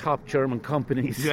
[0.00, 1.30] top German companies.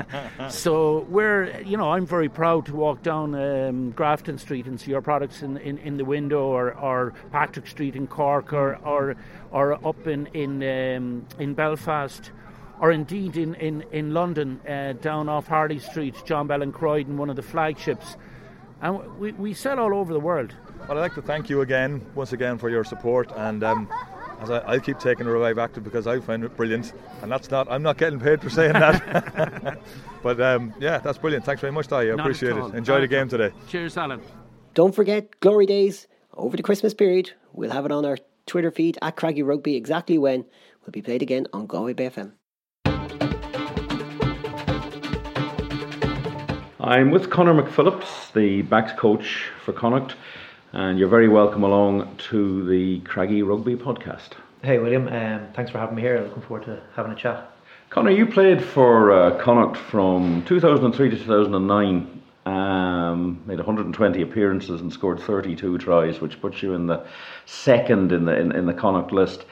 [0.50, 4.92] so we're, you know, I'm very proud to walk down um, Grafton Street and see
[4.94, 9.16] our products in, in, in the window, or, or Patrick Street in Cork, or or,
[9.50, 12.30] or up in in um, in Belfast.
[12.80, 17.14] Or indeed in, in, in London, uh, down off Harley Street, John Bell and Croyden,
[17.16, 18.16] one of the flagships.
[18.80, 20.52] And we, we sell all over the world.
[20.88, 23.30] Well, I'd like to thank you again, once again, for your support.
[23.36, 23.88] And um,
[24.42, 26.92] as I, I'll keep taking a Revive Active because I find it brilliant.
[27.22, 29.78] And that's not, I'm not getting paid for saying that.
[30.22, 31.44] but um, yeah, that's brilliant.
[31.44, 32.02] Thanks very much, Ty.
[32.02, 32.74] I Not appreciate it.
[32.74, 33.52] Enjoy Not the game today.
[33.68, 34.20] Cheers, Alan.
[34.74, 37.32] Don't forget Glory Days over the Christmas period.
[37.52, 40.44] We'll have it on our Twitter feed at Craggy Rugby exactly when.
[40.84, 42.32] Will be played again on Galway Bay FM.
[46.80, 50.16] I'm with Conor McPhillips, the backs coach for Connacht,
[50.72, 54.30] and you're very welcome along to the Craggy Rugby podcast.
[54.62, 56.20] Hey William, um, thanks for having me here.
[56.20, 57.50] Looking forward to having a chat.
[57.90, 62.22] Conor, you played for uh, Connacht from 2003 to 2009.
[62.44, 67.06] Um, made 120 appearances and scored 32 tries, which puts you in the
[67.44, 69.44] second in the in, in the Connacht list.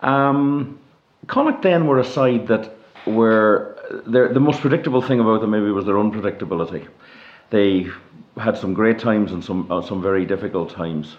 [0.00, 0.80] Um,
[1.28, 5.84] Connacht then were a side that were the most predictable thing about them maybe was
[5.84, 6.88] their unpredictability.
[7.50, 7.86] They
[8.36, 11.16] had some great times and some uh, some very difficult times.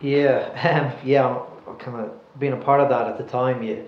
[0.00, 1.40] Yeah, um, yeah.
[1.78, 3.86] Kind of being a part of that at the time, you,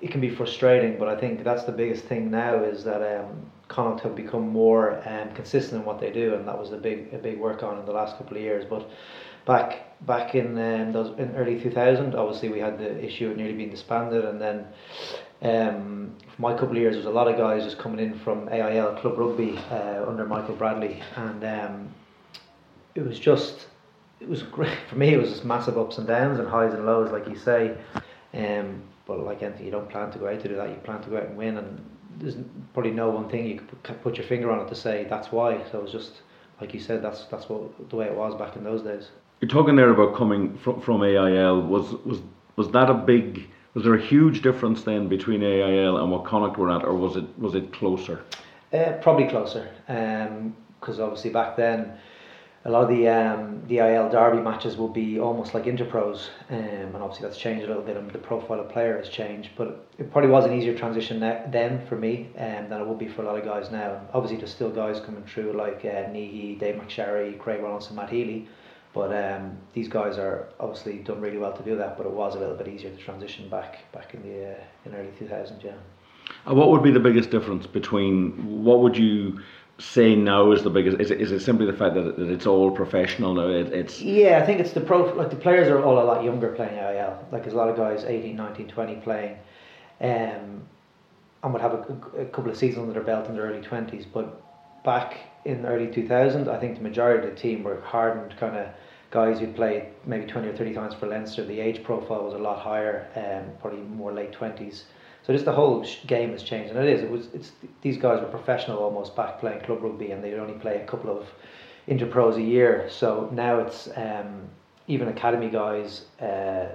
[0.00, 0.98] it can be frustrating.
[0.98, 5.02] But I think that's the biggest thing now is that um, Connacht have become more
[5.08, 7.78] um, consistent in what they do, and that was a big a big work on
[7.78, 8.64] in the last couple of years.
[8.68, 8.88] But
[9.46, 13.54] back back in um, those in early 2000, obviously we had the issue of nearly
[13.54, 14.66] being disbanded, and then
[15.42, 18.18] um, for my couple of years, there was a lot of guys just coming in
[18.20, 21.94] from AIL Club Rugby uh, under Michael Bradley, and um,
[22.94, 23.66] it was just
[24.20, 25.14] it was great for me.
[25.14, 27.76] It was just massive ups and downs and highs and lows, like you say.
[28.34, 30.68] Um, but like anything, you don't plan to go out to do that.
[30.68, 31.84] You plan to go out and win, and
[32.18, 32.36] there's
[32.72, 35.62] probably no one thing you could put- your finger on it to say that's why.
[35.70, 36.22] So it was just
[36.60, 39.08] like you said, that's that's what the way it was back in those days.
[39.40, 41.62] You're talking there about coming from, from AIL.
[41.62, 42.20] Was was
[42.56, 43.48] was that a big?
[43.74, 47.16] Was there a huge difference then between AIL and what Connacht were at, or was
[47.16, 48.22] it was it closer?
[48.72, 51.92] Uh, probably closer, because obviously back then,
[52.64, 56.58] a lot of the um, the IL derby matches would be almost like interpros, um,
[56.58, 59.50] and obviously that's changed a little bit, and the profile of player has changed.
[59.56, 63.08] But it probably was an easier transition then for me um, than it would be
[63.08, 64.02] for a lot of guys now.
[64.12, 68.46] Obviously, there's still guys coming through like uh, Niyi, Dave McSharry, Craig Ronaldson, Matt Healy.
[68.94, 71.96] But um, these guys are obviously done really well to do that.
[71.96, 74.94] But it was a little bit easier to transition back back in the uh, in
[74.94, 75.62] early 2000s.
[75.64, 75.72] Yeah.
[76.46, 79.40] And what would be the biggest difference between what would you
[79.78, 81.00] say now is the biggest?
[81.00, 83.48] Is it, is it simply the fact that, that it's all professional now?
[83.48, 85.12] It, it's Yeah, I think it's the pro.
[85.14, 87.26] Like the players are all a lot younger playing IL.
[87.32, 89.36] Like there's a lot of guys 18, 19, 20 playing,
[90.00, 90.62] um,
[91.42, 94.04] and would have a, a couple of seasons under their belt in their early twenties.
[94.06, 94.42] But
[94.84, 98.68] back in early 2000s, I think the majority of the team were hardened kind of
[99.10, 101.44] guys who played maybe 20 or 30 times for Leinster.
[101.44, 104.84] The age profile was a lot higher, um, probably more late 20s.
[105.24, 107.02] So just the whole game has changed, and it is.
[107.02, 107.28] It was.
[107.32, 110.84] It's these guys were professional almost back playing club rugby, and they'd only play a
[110.84, 111.28] couple of
[111.86, 112.88] interpros a year.
[112.90, 114.48] So now it's um,
[114.88, 116.06] even academy guys.
[116.20, 116.66] Uh,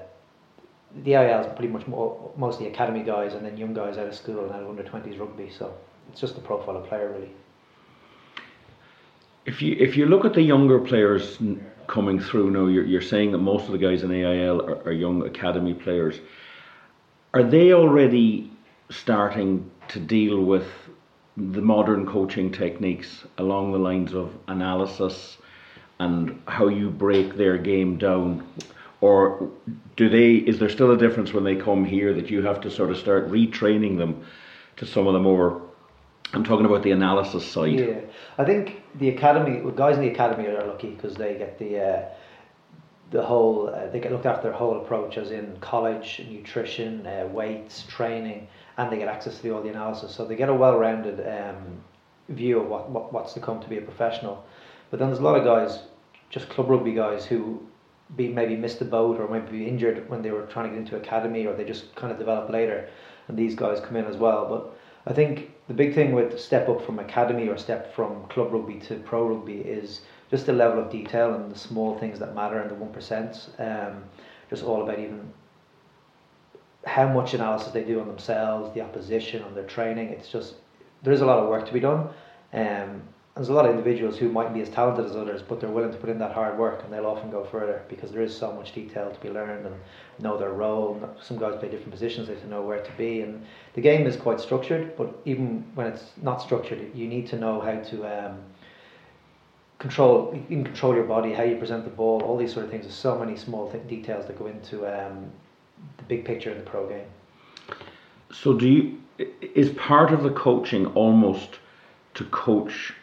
[1.03, 4.15] the IL is pretty much more, mostly academy guys, and then young guys out of
[4.15, 5.49] school and out of under twenties rugby.
[5.49, 5.73] So
[6.09, 7.31] it's just the profile of player really.
[9.47, 11.39] If you if you look at the younger players
[11.87, 14.91] coming through now, you're, you're saying that most of the guys in AIL are, are
[14.91, 16.19] young academy players.
[17.33, 18.51] Are they already
[18.89, 20.67] starting to deal with
[21.37, 25.37] the modern coaching techniques along the lines of analysis
[25.99, 28.45] and how you break their game down?
[28.99, 29.49] Or
[29.95, 32.69] do they is there still a difference when they come here that you have to
[32.69, 34.25] sort of start retraining them
[34.75, 35.66] to some of the more
[36.33, 37.79] I'm talking about the analysis side.
[37.79, 38.01] Yeah,
[38.37, 41.79] I think the academy, well, guys in the academy are lucky because they get the
[41.79, 42.09] uh,
[43.11, 47.27] the whole uh, they get looked after their whole approach as in college nutrition uh,
[47.31, 48.47] weights training
[48.77, 50.13] and they get access to the, all the analysis.
[50.13, 51.81] So they get a well-rounded um,
[52.29, 54.45] view of what, what what's to come to be a professional.
[54.91, 55.79] But then there's a lot of guys
[56.29, 57.65] just club rugby guys who
[58.15, 60.79] be maybe missed the boat or maybe be injured when they were trying to get
[60.79, 62.89] into academy or they just kind of develop later.
[63.29, 64.47] And these guys come in as well.
[64.47, 68.53] But I think the big thing with step up from academy or step from club
[68.53, 70.01] rugby to pro rugby is
[70.31, 73.49] just the level of detail and the small things that matter and the one percent.
[73.59, 74.03] Um,
[74.49, 75.31] just all about even
[76.85, 80.07] how much analysis they do on themselves, the opposition, on their training.
[80.09, 80.55] It's just
[81.03, 82.09] there is a lot of work to be done.
[82.53, 83.01] Um,
[83.37, 85.91] there's a lot of individuals who might be as talented as others, but they're willing
[85.91, 88.51] to put in that hard work, and they'll often go further because there is so
[88.51, 89.75] much detail to be learned and
[90.19, 90.99] know their role.
[91.21, 94.07] Some guys play different positions; they have to know where to be, and the game
[94.07, 94.97] is quite structured.
[94.97, 98.39] But even when it's not structured, you need to know how to um,
[99.79, 102.71] control, you can control your body, how you present the ball, all these sort of
[102.71, 102.85] things.
[102.85, 105.31] There's so many small th- details that go into um,
[105.97, 107.07] the big picture in the pro game.
[108.31, 108.97] So, do you
[109.41, 111.59] is part of the coaching almost
[112.15, 112.93] to coach?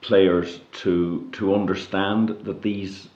[0.00, 3.08] Players to to understand that these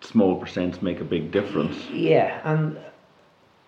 [0.00, 1.76] small percents make a big difference.
[1.90, 2.78] Yeah, and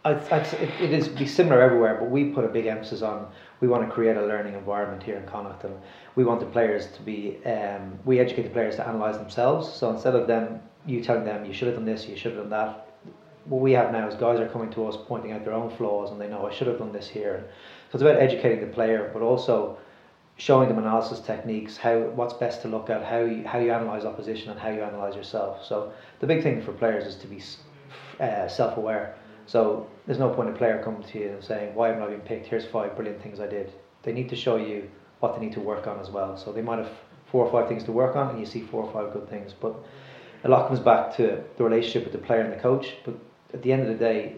[0.04, 3.26] I'd it, it is be similar everywhere, but we put a big emphasis on
[3.60, 5.74] we want to create a learning environment here in Connacht, and
[6.16, 9.70] we want the players to be um, we educate the players to analyse themselves.
[9.72, 12.40] So instead of them you telling them you should have done this, you should have
[12.40, 12.86] done that.
[13.44, 16.10] What we have now is guys are coming to us pointing out their own flaws,
[16.10, 17.50] and they know I should have done this here.
[17.90, 19.78] So it's about educating the player, but also
[20.40, 24.06] showing them analysis techniques, how what's best to look at, how you, how you analyze
[24.06, 25.62] opposition, and how you analyze yourself.
[25.62, 27.42] So the big thing for players is to be
[28.18, 29.16] uh, self-aware.
[29.44, 32.20] So there's no point a player coming to you and saying, "Why haven't I been
[32.20, 32.46] picked?
[32.46, 33.70] Here's five brilliant things I did."
[34.02, 36.38] They need to show you what they need to work on as well.
[36.38, 36.90] So they might have
[37.30, 39.52] four or five things to work on, and you see four or five good things.
[39.52, 39.74] But
[40.44, 42.96] a lot comes back to the relationship with the player and the coach.
[43.04, 43.14] But
[43.52, 44.36] at the end of the day,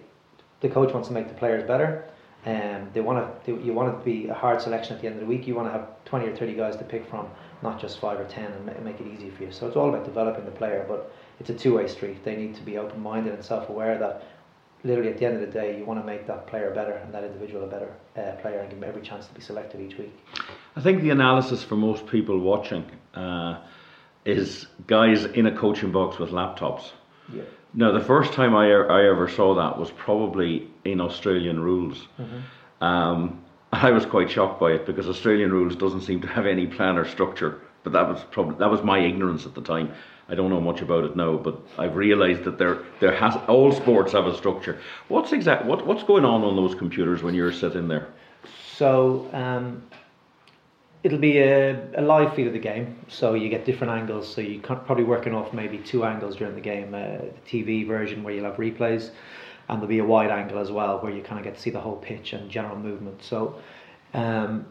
[0.62, 2.10] the coach wants to make the players better,
[2.44, 3.60] um, they want to.
[3.62, 5.46] You want it to be a hard selection at the end of the week.
[5.46, 7.28] You want to have twenty or thirty guys to pick from,
[7.62, 9.52] not just five or ten, and make it easy for you.
[9.52, 12.24] So it's all about developing the player, but it's a two-way street.
[12.24, 14.24] They need to be open-minded and self-aware that
[14.84, 17.14] literally at the end of the day, you want to make that player better and
[17.14, 19.96] that individual a better uh, player and give them every chance to be selected each
[19.96, 20.12] week.
[20.74, 22.84] I think the analysis for most people watching
[23.14, 23.60] uh,
[24.24, 26.90] is guys in a coaching box with laptops.
[27.32, 27.42] Yeah.
[27.74, 32.06] Now, the first time I, I ever saw that was probably in Australian rules.
[32.18, 32.84] Mm-hmm.
[32.84, 33.42] Um,
[33.72, 36.98] I was quite shocked by it because Australian rules doesn't seem to have any plan
[36.98, 37.60] or structure.
[37.84, 39.92] But that was probably that was my ignorance at the time.
[40.28, 43.72] I don't know much about it now, but I've realised that there there has all
[43.72, 44.78] sports have a structure.
[45.08, 48.08] What's exact what what's going on on those computers when you're sitting there?
[48.76, 49.82] So um,
[51.02, 54.32] it'll be a, a, live feed of the game, so you get different angles.
[54.32, 56.94] So you are probably working off maybe two angles during the game.
[56.94, 59.10] Uh, the TV version where you'll have replays,
[59.68, 61.70] and there'll be a wide angle as well where you kind of get to see
[61.70, 63.22] the whole pitch and general movement.
[63.22, 63.60] So
[64.14, 64.66] um,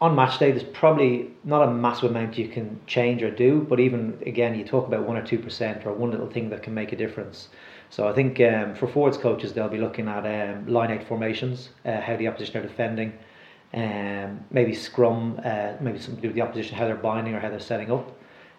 [0.00, 3.78] on match day, there's probably not a massive amount you can change or do, but
[3.78, 6.74] even again, you talk about one or two percent or one little thing that can
[6.74, 7.48] make a difference.
[7.90, 12.00] So I think um, for forwards coaches, they'll be looking at um, lineout formations, uh,
[12.00, 13.12] how the opposition are defending
[13.74, 17.40] um, maybe scrum, uh, maybe something to do with the opposition, how they're binding or
[17.40, 18.18] how they're setting up.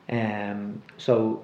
[0.09, 1.43] Um, so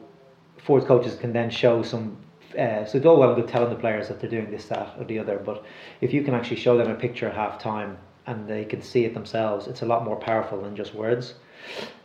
[0.58, 2.18] forward coaches can then show some.
[2.58, 4.96] Uh, so it's all well and good telling the players that they're doing this, that,
[4.98, 5.64] or the other, but
[6.02, 7.96] if you can actually show them a picture at half time
[8.26, 11.36] and they can see it themselves, it's a lot more powerful than just words.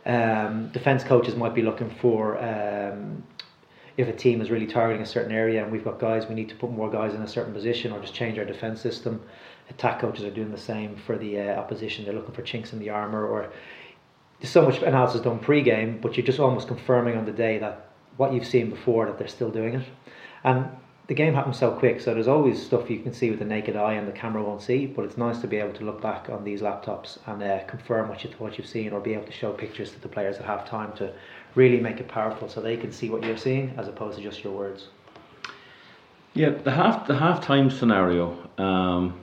[0.05, 3.23] Um, defense coaches might be looking for um,
[3.97, 6.49] if a team is really targeting a certain area and we've got guys, we need
[6.49, 9.21] to put more guys in a certain position or just change our defense system
[9.69, 12.05] attack coaches are doing the same for the uh, opposition.
[12.05, 13.51] They're looking for chinks in the armor, or
[14.39, 17.89] there's so much analysis done pre-game, but you're just almost confirming on the day that
[18.17, 19.85] what you've seen before that they're still doing it.
[20.43, 20.69] And
[21.07, 23.75] the game happens so quick, so there's always stuff you can see with the naked
[23.75, 24.87] eye and the camera won't see.
[24.87, 28.09] But it's nice to be able to look back on these laptops and uh, confirm
[28.09, 30.45] what you what you've seen, or be able to show pictures to the players at
[30.45, 31.13] half time to
[31.53, 34.43] really make it powerful, so they can see what you're seeing as opposed to just
[34.43, 34.87] your words.
[36.33, 38.37] Yeah, the half the half time scenario.
[38.57, 39.19] Um,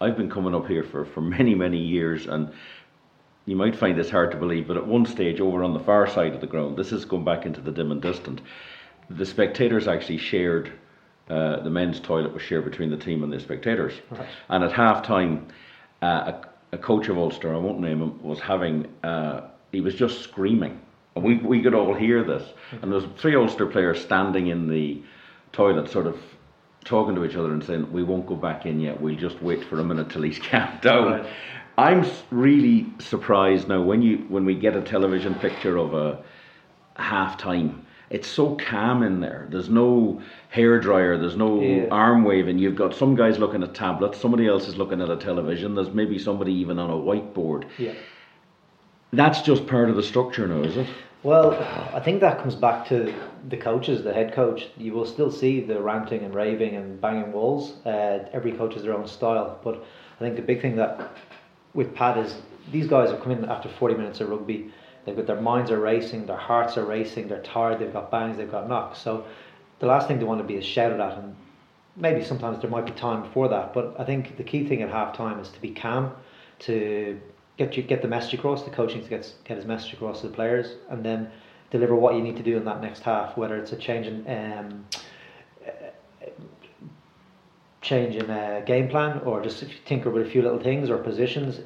[0.00, 2.50] I've been coming up here for, for many, many years, and
[3.44, 6.06] you might find this hard to believe, but at one stage over on the far
[6.06, 8.40] side of the ground, this is going back into the dim and distant,
[9.10, 10.72] the spectators actually shared,
[11.28, 13.92] uh, the men's toilet was shared between the team and the spectators.
[14.10, 14.26] Right.
[14.48, 15.48] And at half time,
[16.00, 19.94] uh, a, a, coach of Ulster, I won't name him, was having, uh, he was
[19.94, 20.80] just screaming.
[21.14, 22.42] And we, we could all hear this.
[22.42, 22.76] Mm-hmm.
[22.82, 25.02] And there was three Ulster players standing in the
[25.52, 26.18] toilet, sort of
[26.84, 29.00] talking to each other and saying, "We won't go back in yet.
[29.00, 31.26] We'll just wait for a minute till he's calmed down." Right.
[31.78, 36.18] I'm really surprised now when you when we get a television picture of a
[36.96, 39.46] half time it's so calm in there.
[39.50, 41.86] There's no hair dryer, there's no Yeah.
[41.92, 42.58] arm waving.
[42.58, 45.76] You've got some guys looking at tablets, somebody else is looking at a television.
[45.76, 47.66] There's maybe somebody even on a whiteboard.
[47.78, 47.92] Yeah.
[49.12, 50.88] That's just part of the structure now, is it?
[51.22, 51.52] Well,
[51.94, 53.14] I think that comes back to
[53.48, 54.68] the coaches, the head coach.
[54.78, 57.74] You will still see the ranting and raving and banging walls.
[57.84, 59.84] Uh, every coach has their own style, but
[60.16, 61.10] I think the big thing that
[61.74, 62.36] with Pat is
[62.72, 64.72] these guys have come in after 40 minutes of rugby.
[65.04, 68.38] They've got their minds are racing, their hearts are racing, they're tired, they've got bangs,
[68.38, 68.98] they've got knocks.
[68.98, 69.26] So
[69.78, 71.36] the last thing they want to be is shouted at, and
[71.96, 73.74] maybe sometimes there might be time before that.
[73.74, 76.12] But I think the key thing at half time is to be calm,
[76.60, 77.20] to
[77.60, 78.62] get you get the message across.
[78.62, 81.30] The coaching to get get his message across to the players, and then
[81.70, 83.36] deliver what you need to do in that next half.
[83.36, 84.86] Whether it's a change in um,
[87.82, 91.60] change in a game plan or just tinker with a few little things or positions.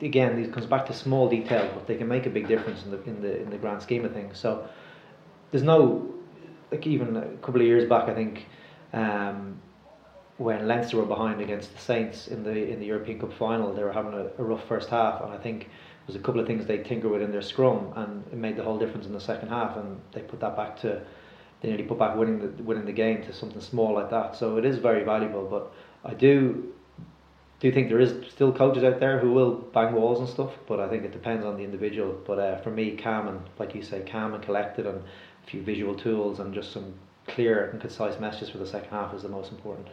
[0.00, 2.90] Again, these comes back to small detail, but they can make a big difference in
[2.90, 4.38] the in the in the grand scheme of things.
[4.38, 4.68] So
[5.50, 6.12] there's no
[6.72, 8.46] like even a couple of years back, I think.
[8.92, 9.60] Um,
[10.38, 13.82] when Leinster were behind against the Saints in the in the European Cup final, they
[13.82, 16.46] were having a, a rough first half, and I think there was a couple of
[16.46, 19.20] things they tinkered with in their scrum, and it made the whole difference in the
[19.20, 21.02] second half, and they put that back to
[21.60, 24.36] they nearly put back winning the winning the game to something small like that.
[24.36, 25.72] So it is very valuable, but
[26.04, 26.72] I do
[27.58, 30.78] do think there is still coaches out there who will bang walls and stuff, but
[30.80, 32.14] I think it depends on the individual.
[32.26, 35.62] But uh, for me, calm and like you say, calm and collected, and a few
[35.62, 36.92] visual tools and just some
[37.26, 39.88] clear and concise messages for the second half is the most important.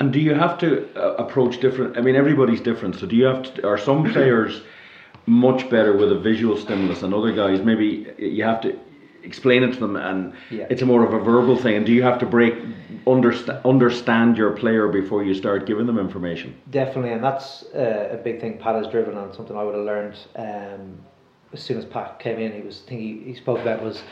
[0.00, 1.96] And do you have to uh, approach different?
[1.96, 2.96] I mean, everybody's different.
[2.96, 3.66] So do you have to?
[3.66, 4.62] Are some players
[5.26, 8.78] much better with a visual stimulus, and other guys maybe you have to
[9.22, 10.66] explain it to them, and Yeah.
[10.68, 11.76] it's a more of a verbal thing.
[11.76, 12.54] And do you have to break
[13.06, 16.54] understand understand your player before you start giving them information?
[16.70, 19.32] Definitely, and that's uh, a big thing Pat has driven on.
[19.32, 20.98] Something I would have learned um,
[21.52, 22.52] as soon as Pat came in.
[22.52, 24.02] He was thing he, he spoke about was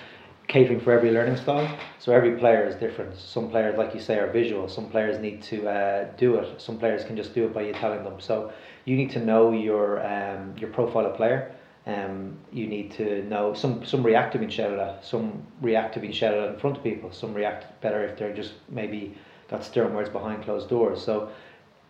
[0.49, 1.79] catering for every learning style.
[1.99, 3.17] So every player is different.
[3.17, 4.69] Some players, like you say, are visual.
[4.69, 6.61] Some players need to uh, do it.
[6.61, 8.21] Some players can just do it by you telling them.
[8.21, 8.53] So
[8.85, 11.55] you need to know your um, your profile of player.
[11.87, 14.99] Um, you need to know some some react to.
[15.03, 17.13] Some react to being shouted at in front of people.
[17.13, 19.17] Some react better if they're just maybe
[19.49, 21.03] got stern words behind closed doors.
[21.03, 21.31] So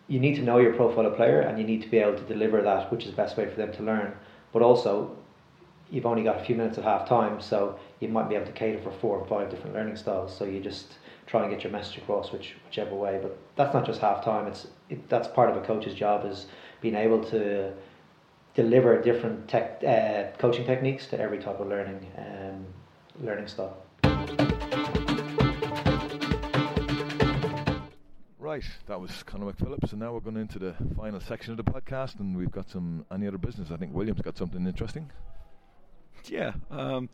[0.07, 2.23] you need to know your profile of player and you need to be able to
[2.23, 4.13] deliver that, which is the best way for them to learn.
[4.51, 5.17] But also,
[5.93, 8.51] you've only got a few minutes at half time, so you might be able to
[8.51, 10.35] cater for four or five different learning styles.
[10.35, 10.95] So you just
[11.27, 13.19] try and get your message across, which whichever way.
[13.21, 14.47] But that's not just half time.
[14.47, 16.47] It's it, that's part of a coach's job is
[16.81, 17.73] being able to
[18.55, 22.65] deliver different tech, uh, coaching techniques to every type of learning um,
[23.21, 23.77] learning style.
[28.39, 31.63] Right, that was Conor McPhillips, and now we're going into the final section of the
[31.63, 33.69] podcast, and we've got some any other business.
[33.71, 35.11] I think William's got something interesting.
[36.25, 36.53] Yeah.
[36.71, 37.09] Um,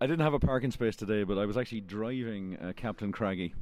[0.00, 3.54] I didn't have a parking space today, but I was actually driving uh, Captain Craggy.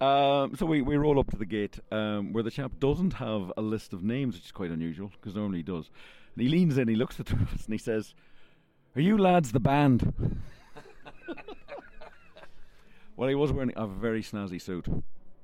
[0.00, 3.52] Um, so we, we roll up to the gate um, where the chap doesn't have
[3.56, 5.90] a list of names, which is quite unusual because normally he does.
[6.34, 8.14] And he leans in, he looks at us, and he says,
[8.96, 10.42] "Are you lads the band?"
[13.16, 14.86] well, he was wearing a very snazzy suit.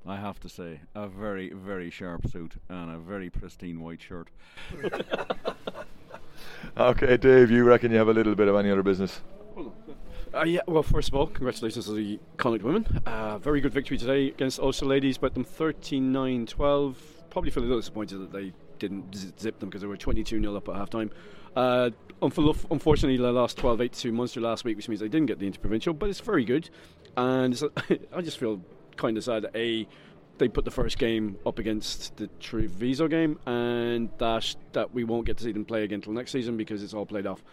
[0.05, 4.29] I have to say, a very, very sharp suit and a very pristine white shirt.
[6.77, 9.21] Okay, Dave, you reckon you have a little bit of any other business?
[10.33, 13.01] Uh, yeah, well, first of all, congratulations to the Connacht women.
[13.05, 16.97] Uh, very good victory today against Ulster Ladies, but them 39 12.
[17.29, 20.55] Probably feel a little disappointed that they didn't zip them because they were 22 0
[20.55, 21.11] up at half time.
[21.55, 21.89] Uh,
[22.21, 25.47] unfortunately, they lost 12 8 to Munster last week, which means they didn't get the
[25.47, 26.69] interprovincial, but it's very good.
[27.17, 27.61] And
[28.13, 28.61] I just feel
[28.95, 29.87] kind of sad that A,
[30.41, 35.27] they put the first game up against the Treviso game, and that, that we won't
[35.27, 37.43] get to see them play again until next season because it's all played off.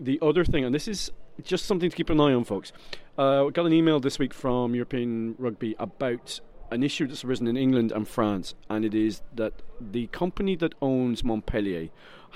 [0.00, 1.12] The other thing, and this is
[1.44, 2.72] just something to keep an eye on, folks.
[3.16, 6.40] Uh, we got an email this week from European Rugby about
[6.72, 10.74] an issue that's arisen in England and France, and it is that the company that
[10.82, 11.90] owns Montpellier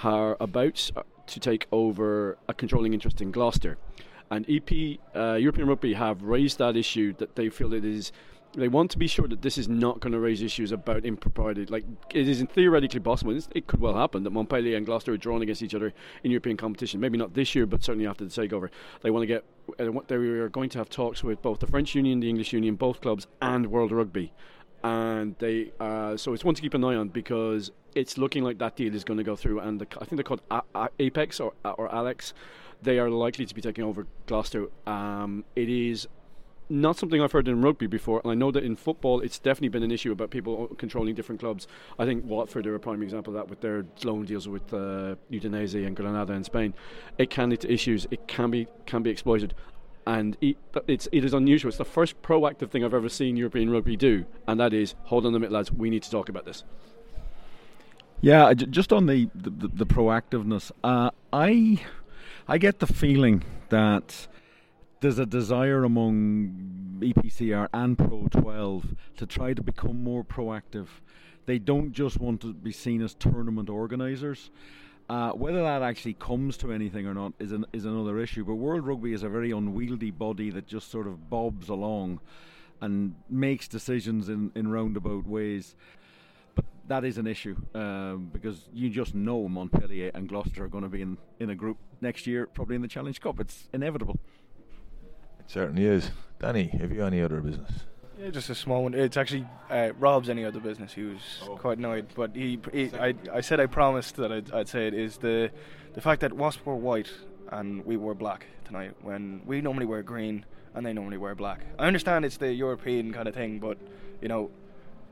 [0.04, 0.92] are about
[1.26, 3.78] to take over a controlling interest in Gloucester.
[4.30, 8.12] And EP, uh, European Rugby have raised that issue that they feel it is.
[8.54, 11.66] They want to be sure that this is not going to raise issues about impropriety.
[11.66, 11.84] Like
[12.14, 13.38] it is theoretically possible.
[13.54, 15.92] It could well happen that Montpellier and Gloucester are drawn against each other
[16.24, 16.98] in European competition.
[16.98, 18.70] Maybe not this year, but certainly after the takeover.
[19.02, 19.44] They want to get.
[19.78, 22.74] Uh, they are going to have talks with both the French Union, the English Union,
[22.74, 24.32] both clubs, and World Rugby.
[24.82, 28.58] And they, uh, so it's one to keep an eye on because it's looking like
[28.58, 29.60] that deal is going to go through.
[29.60, 30.42] And the, I think they're called
[30.98, 32.32] Apex or or Alex.
[32.80, 34.68] They are likely to be taking over Gloucester.
[34.86, 36.06] Um, it is
[36.68, 39.68] not something I've heard in rugby before, and I know that in football it's definitely
[39.68, 41.66] been an issue about people controlling different clubs.
[41.98, 45.16] I think Watford are a prime example of that with their loan deals with uh,
[45.30, 46.74] Udinese and Granada in Spain.
[47.16, 48.06] It can lead to issues.
[48.10, 49.54] It can be can be exploited.
[50.08, 51.68] and it's it is unusual.
[51.68, 55.26] It's the first proactive thing I've ever seen European rugby do, and that is hold
[55.26, 55.70] on a minute, lads.
[55.70, 56.64] We need to talk about this.
[58.22, 61.82] Yeah, just on the the, the proactiveness, uh, I
[62.48, 64.26] I get the feeling that
[65.00, 70.86] there's a desire among EPCR and Pro 12 to try to become more proactive.
[71.46, 74.50] They don't just want to be seen as tournament organisers.
[75.08, 78.44] Uh, whether that actually comes to anything or not is an, is another issue.
[78.44, 82.20] But World Rugby is a very unwieldy body that just sort of bobs along
[82.80, 85.76] and makes decisions in, in roundabout ways.
[86.54, 90.84] But that is an issue um, because you just know Montpellier and Gloucester are going
[90.84, 93.40] to be in, in a group next year, probably in the Challenge Cup.
[93.40, 94.18] It's inevitable.
[95.48, 96.10] Certainly is.
[96.38, 97.72] Danny, have you any other business?
[98.20, 98.92] Yeah, just a small one.
[98.92, 100.92] It's actually uh, Rob's any other business.
[100.92, 101.56] He was oh.
[101.56, 104.94] quite annoyed, but he, he I, I said I promised that I'd, I'd say it
[104.94, 105.50] is the
[105.94, 107.10] the fact that Wasp were white
[107.50, 110.44] and we wore black tonight when we normally wear green
[110.74, 111.60] and they normally wear black.
[111.78, 113.78] I understand it's the European kind of thing, but
[114.20, 114.50] you know,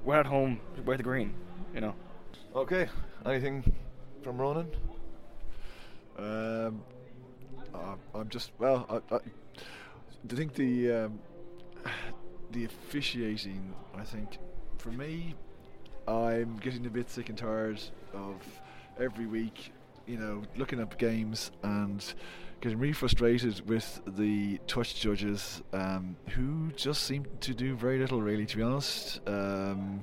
[0.05, 1.33] we're at home, wear the green.
[1.75, 1.95] You know.
[2.55, 2.89] Okay.
[3.25, 3.73] Anything
[4.23, 4.71] from Ronan?
[6.19, 6.83] Um,
[7.75, 8.87] uh, I'm just well.
[9.11, 9.19] I, I,
[10.33, 11.19] I think the um,
[12.51, 14.39] the officiating, I think,
[14.79, 15.35] for me,
[16.09, 17.81] I'm getting a bit sick and tired
[18.13, 18.37] of
[18.99, 19.73] every week,
[20.07, 22.03] you know, looking up games and
[22.61, 28.23] getting really frustrated with the touch judges um, who just seem to do very little,
[28.23, 29.21] really, to be honest.
[29.27, 30.03] Um,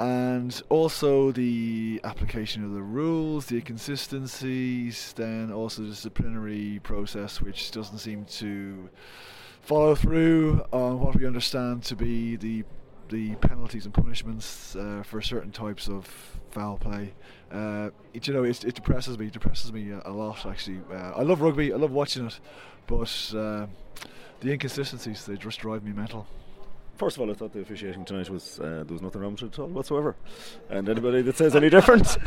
[0.00, 7.70] and also the application of the rules, the inconsistencies, then also the disciplinary process, which
[7.70, 8.88] doesn't seem to
[9.60, 12.64] follow through on what we understand to be the
[13.10, 16.06] the penalties and punishments uh, for certain types of
[16.50, 17.12] foul play.
[17.52, 19.26] Uh, it, you know, it, it depresses me.
[19.26, 20.80] It depresses me a, lot, actually.
[20.90, 21.72] Uh, I love rugby.
[21.72, 22.38] I love watching it,
[22.86, 23.66] but uh,
[24.40, 26.26] the inconsistencies they just drive me mental.
[27.00, 29.44] First of all, I thought the officiating tonight was uh, there was nothing wrong with
[29.44, 30.16] it at all whatsoever,
[30.68, 32.18] and anybody that says any different,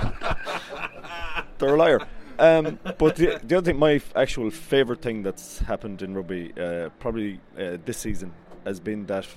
[1.59, 1.99] they're a liar.
[2.39, 6.53] Um, but the, the, other thing, my f- actual favourite thing that's happened in rugby,
[6.59, 8.33] uh, probably uh, this season,
[8.65, 9.27] has been that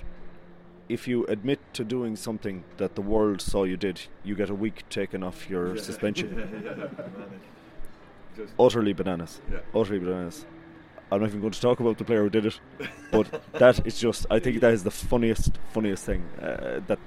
[0.89, 4.55] if you admit to doing something that the world saw you did, you get a
[4.55, 5.81] week taken off your yeah.
[5.83, 7.29] suspension.
[8.59, 9.39] Utterly bananas.
[9.51, 9.59] Yeah.
[9.75, 10.47] Utterly bananas.
[11.11, 12.59] I'm not even going to talk about the player who did it,
[13.11, 14.25] but that is just.
[14.29, 16.23] I think that is the funniest, funniest thing.
[16.41, 16.99] Uh, that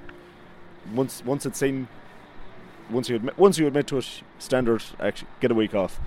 [0.94, 1.86] once once it's seen
[2.90, 6.01] once you admit once you admit to it, standard actually get a week off,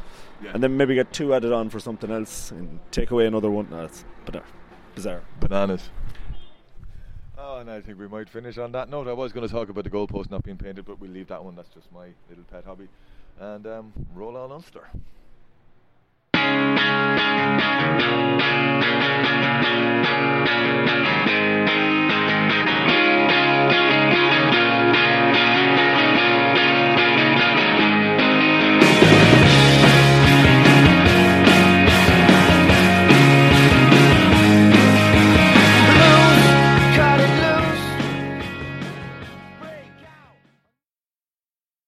[0.44, 0.52] yeah.
[0.54, 3.68] and then maybe get two added on for something else and take away another one.
[3.70, 4.44] That's bizarre.
[4.96, 5.22] bizarre.
[5.40, 5.90] Bananas.
[7.38, 9.08] Oh, and I think we might finish on that note.
[9.08, 11.44] I was going to talk about the goalpost not being painted, but we'll leave that
[11.44, 11.56] one.
[11.56, 12.88] That's just my little pet hobby.
[13.40, 14.88] And um, roll on Ulster.
[17.60, 18.02] Thank
[21.98, 22.03] you.